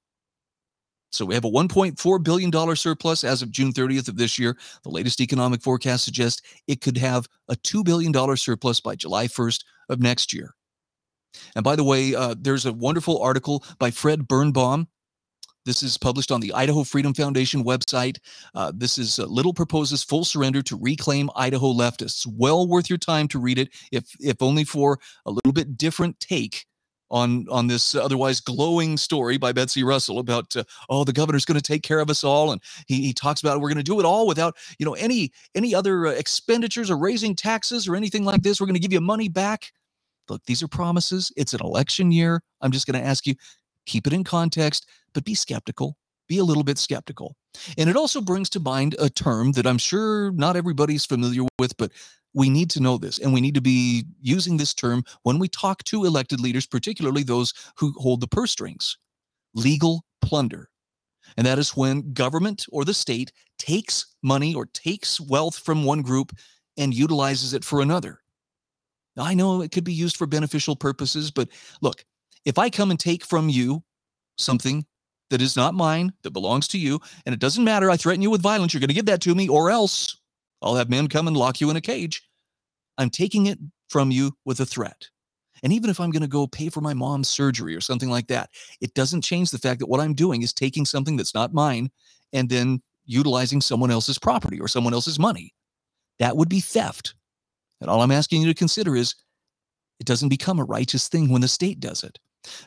So 1.12 1.24
we 1.24 1.34
have 1.34 1.44
a 1.44 1.50
$1.4 1.50 2.22
billion 2.22 2.76
surplus 2.76 3.24
as 3.24 3.40
of 3.40 3.50
June 3.50 3.72
30th 3.72 4.08
of 4.08 4.16
this 4.16 4.38
year. 4.38 4.56
The 4.82 4.90
latest 4.90 5.20
economic 5.20 5.62
forecast 5.62 6.04
suggests 6.04 6.42
it 6.66 6.80
could 6.80 6.98
have 6.98 7.26
a 7.48 7.54
$2 7.56 7.84
billion 7.84 8.36
surplus 8.36 8.80
by 8.80 8.96
July 8.96 9.26
1st 9.26 9.64
of 9.88 10.00
next 10.00 10.34
year. 10.34 10.54
And 11.54 11.64
by 11.64 11.76
the 11.76 11.84
way, 11.84 12.14
uh, 12.14 12.34
there's 12.38 12.66
a 12.66 12.72
wonderful 12.72 13.20
article 13.20 13.64
by 13.78 13.90
Fred 13.90 14.28
Birnbaum. 14.28 14.88
This 15.64 15.82
is 15.82 15.98
published 15.98 16.30
on 16.30 16.40
the 16.40 16.52
Idaho 16.52 16.84
Freedom 16.84 17.12
Foundation 17.12 17.64
website. 17.64 18.18
Uh, 18.54 18.70
this 18.74 18.98
is 18.98 19.18
uh, 19.18 19.26
Little 19.26 19.52
proposes 19.52 20.04
full 20.04 20.24
surrender 20.24 20.62
to 20.62 20.78
reclaim 20.80 21.28
Idaho 21.34 21.72
leftists. 21.72 22.24
Well 22.24 22.68
worth 22.68 22.88
your 22.88 22.98
time 22.98 23.26
to 23.28 23.40
read 23.40 23.58
it, 23.58 23.70
if 23.90 24.04
if 24.20 24.40
only 24.40 24.62
for 24.62 24.98
a 25.26 25.30
little 25.30 25.52
bit 25.52 25.76
different 25.76 26.20
take 26.20 26.66
on 27.10 27.46
on 27.50 27.66
this 27.66 27.94
otherwise 27.94 28.40
glowing 28.40 28.96
story 28.96 29.38
by 29.38 29.52
Betsy 29.52 29.84
Russell 29.84 30.18
about 30.18 30.56
uh, 30.56 30.64
oh 30.88 31.04
the 31.04 31.12
governor's 31.12 31.44
going 31.44 31.58
to 31.58 31.62
take 31.62 31.82
care 31.82 32.00
of 32.00 32.10
us 32.10 32.24
all 32.24 32.52
and 32.52 32.60
he, 32.86 33.02
he 33.02 33.12
talks 33.12 33.40
about 33.40 33.60
we're 33.60 33.68
going 33.68 33.76
to 33.76 33.82
do 33.82 34.00
it 34.00 34.06
all 34.06 34.26
without 34.26 34.56
you 34.78 34.86
know 34.86 34.94
any 34.94 35.32
any 35.54 35.74
other 35.74 36.08
uh, 36.08 36.10
expenditures 36.10 36.90
or 36.90 36.98
raising 36.98 37.34
taxes 37.34 37.86
or 37.86 37.94
anything 37.94 38.24
like 38.24 38.42
this 38.42 38.60
we're 38.60 38.66
going 38.66 38.74
to 38.74 38.80
give 38.80 38.92
you 38.92 39.00
money 39.00 39.28
back 39.28 39.72
look 40.28 40.42
these 40.46 40.62
are 40.62 40.68
promises 40.68 41.32
it's 41.36 41.54
an 41.54 41.60
election 41.62 42.10
year 42.10 42.40
i'm 42.60 42.72
just 42.72 42.86
going 42.86 43.00
to 43.00 43.06
ask 43.06 43.26
you 43.26 43.34
keep 43.86 44.06
it 44.06 44.12
in 44.12 44.24
context 44.24 44.86
but 45.12 45.24
be 45.24 45.34
skeptical 45.34 45.96
be 46.28 46.38
a 46.38 46.44
little 46.44 46.64
bit 46.64 46.78
skeptical 46.78 47.36
and 47.78 47.88
it 47.88 47.96
also 47.96 48.20
brings 48.20 48.50
to 48.50 48.60
mind 48.60 48.94
a 48.98 49.08
term 49.08 49.52
that 49.52 49.66
i'm 49.66 49.78
sure 49.78 50.32
not 50.32 50.56
everybody's 50.56 51.06
familiar 51.06 51.42
with 51.58 51.76
but 51.76 51.92
we 52.36 52.50
need 52.50 52.68
to 52.68 52.80
know 52.80 52.98
this 52.98 53.18
and 53.18 53.32
we 53.32 53.40
need 53.40 53.54
to 53.54 53.62
be 53.62 54.04
using 54.20 54.58
this 54.58 54.74
term 54.74 55.02
when 55.22 55.38
we 55.38 55.48
talk 55.48 55.82
to 55.84 56.04
elected 56.04 56.38
leaders, 56.38 56.66
particularly 56.66 57.22
those 57.22 57.54
who 57.78 57.94
hold 57.96 58.20
the 58.20 58.28
purse 58.28 58.52
strings 58.52 58.98
legal 59.54 60.04
plunder. 60.20 60.68
And 61.38 61.46
that 61.46 61.58
is 61.58 61.70
when 61.70 62.12
government 62.12 62.66
or 62.70 62.84
the 62.84 62.92
state 62.92 63.32
takes 63.58 64.14
money 64.22 64.54
or 64.54 64.66
takes 64.66 65.18
wealth 65.18 65.58
from 65.58 65.84
one 65.84 66.02
group 66.02 66.32
and 66.76 66.92
utilizes 66.92 67.54
it 67.54 67.64
for 67.64 67.80
another. 67.80 68.20
I 69.16 69.34
know 69.34 69.62
it 69.62 69.72
could 69.72 69.84
be 69.84 69.92
used 69.92 70.16
for 70.16 70.26
beneficial 70.26 70.76
purposes, 70.76 71.30
but 71.30 71.48
look, 71.80 72.04
if 72.44 72.58
I 72.58 72.70
come 72.70 72.90
and 72.90 73.00
take 73.00 73.24
from 73.24 73.48
you 73.48 73.82
something 74.38 74.86
that 75.30 75.42
is 75.42 75.56
not 75.56 75.74
mine, 75.74 76.12
that 76.22 76.30
belongs 76.30 76.68
to 76.68 76.78
you, 76.78 77.00
and 77.24 77.32
it 77.32 77.40
doesn't 77.40 77.64
matter, 77.64 77.90
I 77.90 77.96
threaten 77.96 78.22
you 78.22 78.30
with 78.30 78.42
violence, 78.42 78.72
you're 78.72 78.80
going 78.80 78.88
to 78.88 78.94
give 78.94 79.06
that 79.06 79.22
to 79.22 79.34
me, 79.34 79.48
or 79.48 79.70
else 79.70 80.16
I'll 80.62 80.76
have 80.76 80.90
men 80.90 81.08
come 81.08 81.26
and 81.26 81.36
lock 81.36 81.60
you 81.60 81.70
in 81.70 81.76
a 81.76 81.80
cage. 81.80 82.22
I'm 82.98 83.10
taking 83.10 83.46
it 83.46 83.58
from 83.88 84.10
you 84.10 84.32
with 84.44 84.60
a 84.60 84.66
threat. 84.66 85.08
And 85.62 85.72
even 85.72 85.90
if 85.90 85.98
I'm 85.98 86.10
going 86.10 86.22
to 86.22 86.28
go 86.28 86.46
pay 86.46 86.68
for 86.68 86.80
my 86.80 86.94
mom's 86.94 87.28
surgery 87.28 87.74
or 87.74 87.80
something 87.80 88.10
like 88.10 88.28
that, 88.28 88.50
it 88.80 88.94
doesn't 88.94 89.22
change 89.22 89.50
the 89.50 89.58
fact 89.58 89.80
that 89.80 89.88
what 89.88 90.00
I'm 90.00 90.14
doing 90.14 90.42
is 90.42 90.52
taking 90.52 90.84
something 90.84 91.16
that's 91.16 91.34
not 91.34 91.54
mine 91.54 91.90
and 92.32 92.48
then 92.48 92.82
utilizing 93.06 93.60
someone 93.60 93.90
else's 93.90 94.18
property 94.18 94.60
or 94.60 94.68
someone 94.68 94.94
else's 94.94 95.18
money. 95.18 95.54
That 96.18 96.36
would 96.36 96.48
be 96.48 96.60
theft. 96.60 97.15
And 97.80 97.90
all 97.90 98.02
I'm 98.02 98.12
asking 98.12 98.42
you 98.42 98.48
to 98.48 98.54
consider 98.54 98.96
is 98.96 99.14
it 100.00 100.06
doesn't 100.06 100.28
become 100.28 100.58
a 100.58 100.64
righteous 100.64 101.08
thing 101.08 101.30
when 101.30 101.40
the 101.40 101.48
state 101.48 101.80
does 101.80 102.02
it. 102.02 102.18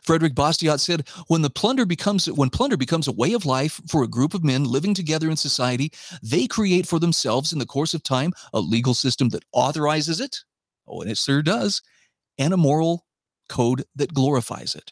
Frederick 0.03 0.35
Bastiat 0.35 0.79
said, 0.79 1.07
when 1.27 1.41
the 1.41 1.49
plunder 1.49 1.85
becomes 1.85 2.29
when 2.29 2.49
plunder 2.49 2.75
becomes 2.75 3.07
a 3.07 3.13
way 3.13 3.33
of 3.33 3.45
life 3.45 3.79
for 3.87 4.03
a 4.03 4.07
group 4.07 4.33
of 4.33 4.43
men 4.43 4.65
living 4.65 4.93
together 4.93 5.29
in 5.29 5.37
society, 5.37 5.91
they 6.21 6.47
create 6.47 6.85
for 6.85 6.99
themselves 6.99 7.53
in 7.53 7.59
the 7.59 7.65
course 7.65 7.93
of 7.93 8.03
time 8.03 8.33
a 8.53 8.59
legal 8.59 8.93
system 8.93 9.29
that 9.29 9.45
authorizes 9.53 10.19
it. 10.19 10.43
Oh, 10.87 11.01
and 11.01 11.09
it 11.09 11.17
sure 11.17 11.41
does, 11.41 11.81
and 12.37 12.53
a 12.53 12.57
moral 12.57 13.05
code 13.47 13.83
that 13.95 14.13
glorifies 14.13 14.75
it. 14.75 14.91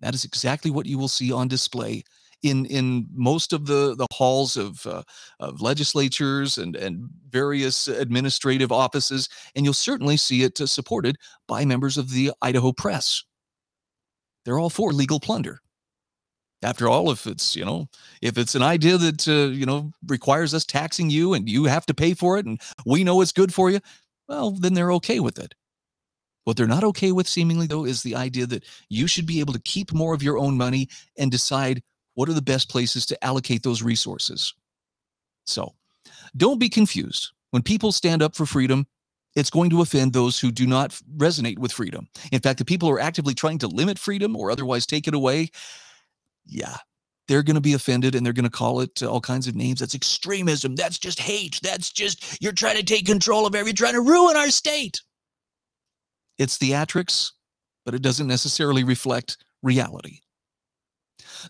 That 0.00 0.14
is 0.14 0.24
exactly 0.24 0.70
what 0.70 0.86
you 0.86 0.98
will 0.98 1.08
see 1.08 1.32
on 1.32 1.48
display 1.48 2.04
in 2.42 2.66
in 2.66 3.06
most 3.12 3.52
of 3.52 3.66
the 3.66 3.94
the 3.96 4.06
halls 4.12 4.56
of 4.56 4.86
uh, 4.86 5.02
of 5.40 5.60
legislatures 5.60 6.58
and 6.58 6.76
and 6.76 7.08
various 7.28 7.88
administrative 7.88 8.72
offices, 8.72 9.28
and 9.54 9.64
you'll 9.64 9.74
certainly 9.74 10.16
see 10.16 10.42
it 10.42 10.60
uh, 10.60 10.66
supported 10.66 11.16
by 11.48 11.64
members 11.64 11.96
of 11.96 12.10
the 12.10 12.32
Idaho 12.42 12.72
press. 12.72 13.24
They're 14.44 14.58
all 14.58 14.70
for 14.70 14.92
legal 14.92 15.20
plunder. 15.20 15.60
After 16.62 16.88
all, 16.88 17.10
if 17.10 17.26
it's 17.26 17.54
you 17.56 17.64
know 17.64 17.88
if 18.22 18.38
it's 18.38 18.54
an 18.54 18.62
idea 18.62 18.96
that 18.98 19.28
uh, 19.28 19.52
you 19.52 19.66
know 19.66 19.92
requires 20.06 20.54
us 20.54 20.64
taxing 20.64 21.10
you 21.10 21.34
and 21.34 21.48
you 21.48 21.64
have 21.64 21.86
to 21.86 21.94
pay 21.94 22.14
for 22.14 22.38
it, 22.38 22.46
and 22.46 22.60
we 22.84 23.04
know 23.04 23.20
it's 23.20 23.32
good 23.32 23.52
for 23.52 23.70
you, 23.70 23.80
well 24.28 24.52
then 24.52 24.74
they're 24.74 24.92
okay 24.92 25.20
with 25.20 25.38
it. 25.38 25.54
What 26.46 26.56
they're 26.56 26.68
not 26.68 26.84
okay 26.84 27.10
with, 27.10 27.26
seemingly, 27.26 27.66
though, 27.66 27.84
is 27.84 28.04
the 28.04 28.14
idea 28.14 28.46
that 28.46 28.64
you 28.88 29.08
should 29.08 29.26
be 29.26 29.40
able 29.40 29.52
to 29.52 29.60
keep 29.62 29.92
more 29.92 30.14
of 30.14 30.22
your 30.22 30.38
own 30.38 30.56
money 30.56 30.88
and 31.18 31.28
decide 31.28 31.82
what 32.16 32.28
are 32.28 32.34
the 32.34 32.42
best 32.42 32.68
places 32.68 33.06
to 33.06 33.24
allocate 33.24 33.62
those 33.62 33.82
resources. 33.82 34.52
So 35.44 35.74
don't 36.36 36.58
be 36.58 36.68
confused. 36.68 37.30
When 37.50 37.62
people 37.62 37.92
stand 37.92 38.22
up 38.22 38.34
for 38.34 38.46
freedom, 38.46 38.86
it's 39.36 39.50
going 39.50 39.70
to 39.70 39.82
offend 39.82 40.12
those 40.12 40.40
who 40.40 40.50
do 40.50 40.66
not 40.66 40.98
resonate 41.16 41.58
with 41.58 41.70
freedom. 41.70 42.08
In 42.32 42.40
fact, 42.40 42.58
the 42.58 42.64
people 42.64 42.88
who 42.88 42.94
are 42.94 43.00
actively 43.00 43.34
trying 43.34 43.58
to 43.58 43.68
limit 43.68 43.98
freedom 43.98 44.34
or 44.34 44.50
otherwise 44.50 44.86
take 44.86 45.06
it 45.06 45.14
away, 45.14 45.50
yeah, 46.46 46.76
they're 47.28 47.42
going 47.42 47.56
to 47.56 47.60
be 47.60 47.74
offended 47.74 48.14
and 48.14 48.24
they're 48.24 48.32
going 48.32 48.44
to 48.44 48.50
call 48.50 48.80
it 48.80 49.02
uh, 49.02 49.10
all 49.10 49.20
kinds 49.20 49.46
of 49.46 49.54
names. 49.54 49.80
That's 49.80 49.94
extremism. 49.94 50.74
That's 50.74 50.98
just 50.98 51.20
hate. 51.20 51.60
That's 51.62 51.92
just, 51.92 52.42
you're 52.42 52.52
trying 52.52 52.76
to 52.76 52.82
take 52.82 53.04
control 53.04 53.46
of 53.46 53.54
everything. 53.54 53.76
Trying 53.76 53.94
to 53.94 54.00
ruin 54.00 54.36
our 54.36 54.50
state. 54.50 55.02
It's 56.38 56.56
theatrics, 56.56 57.32
but 57.84 57.94
it 57.94 58.02
doesn't 58.02 58.26
necessarily 58.26 58.84
reflect 58.84 59.36
reality. 59.62 60.20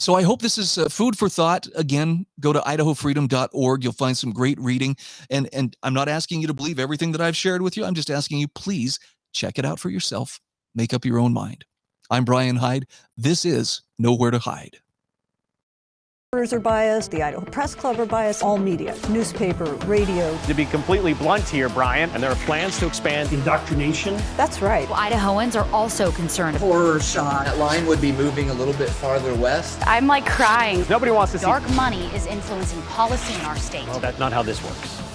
So 0.01 0.14
I 0.14 0.22
hope 0.22 0.42
this 0.42 0.59
is 0.59 0.79
uh, 0.79 0.88
food 0.88 1.18
for 1.18 1.29
thought. 1.29 1.66
Again, 1.77 2.27
go 2.40 2.53
to 2.53 2.61
idahofreedom.org. 2.61 3.85
You'll 3.85 3.92
find 3.92 4.16
some 4.16 4.33
great 4.33 4.61
reading. 4.61 4.96
And, 5.31 5.49
and 5.53 5.77
I'm 5.83 5.94
not 5.94 6.09
asking 6.09 6.40
you 6.40 6.46
to 6.49 6.55
believe 6.55 6.79
everything 6.79 7.12
that 7.12 7.20
I've 7.20 7.37
shared 7.37 7.62
with 7.62 7.77
you. 7.77 7.85
I'm 7.85 7.94
just 7.94 8.11
asking 8.11 8.38
you, 8.38 8.49
please 8.49 8.99
check 9.33 9.59
it 9.59 9.64
out 9.64 9.79
for 9.81 9.90
yourself. 9.90 10.40
Make 10.75 10.94
up 10.94 11.05
your 11.05 11.18
own 11.18 11.33
mind. 11.33 11.64
I'm 12.11 12.25
Brian 12.25 12.57
Hyde. 12.57 12.87
This 13.16 13.44
is 13.44 13.83
Nowhere 13.99 14.31
to 14.31 14.38
Hide 14.38 14.79
are 16.37 16.61
biased, 16.61 17.11
the 17.11 17.22
Idaho 17.22 17.44
Press 17.46 17.75
Club 17.75 17.99
are 17.99 18.05
biased, 18.05 18.42
all 18.42 18.59
media, 18.59 18.94
newspaper, 19.09 19.64
radio. 19.87 20.37
To 20.46 20.55
be 20.55 20.66
completely 20.66 21.14
blunt 21.14 21.49
here, 21.49 21.68
Brian, 21.70 22.11
and 22.11 22.22
there 22.22 22.31
are 22.31 22.37
plans 22.44 22.79
to 22.81 22.87
expand 22.87 23.33
indoctrination. 23.33 24.14
That's 24.37 24.61
right. 24.61 24.88
Well, 24.88 24.99
Idahoans 24.99 25.59
are 25.59 25.66
also 25.72 26.12
concerned. 26.12 26.59
Horror 26.59 27.01
shot. 27.01 27.46
That 27.46 27.59
line 27.59 27.87
would 27.87 28.01
be 28.01 28.12
moving 28.12 28.51
a 28.51 28.55
little 28.55 28.75
bit 28.75 28.90
farther 28.90 29.35
west. 29.35 29.79
I'm 29.87 30.07
like 30.07 30.27
crying. 30.27 30.85
Nobody 30.90 31.11
wants 31.11 31.33
to 31.33 31.38
Dark 31.38 31.62
see. 31.62 31.68
Dark 31.68 31.77
money 31.77 32.07
is 32.14 32.27
influencing 32.27 32.83
policy 32.83 33.35
in 33.35 33.40
our 33.46 33.57
state. 33.57 33.87
Well, 33.87 34.01
that's 34.01 34.18
not 34.18 34.33
how 34.33 34.42
this 34.42 34.62
works. 34.62 35.05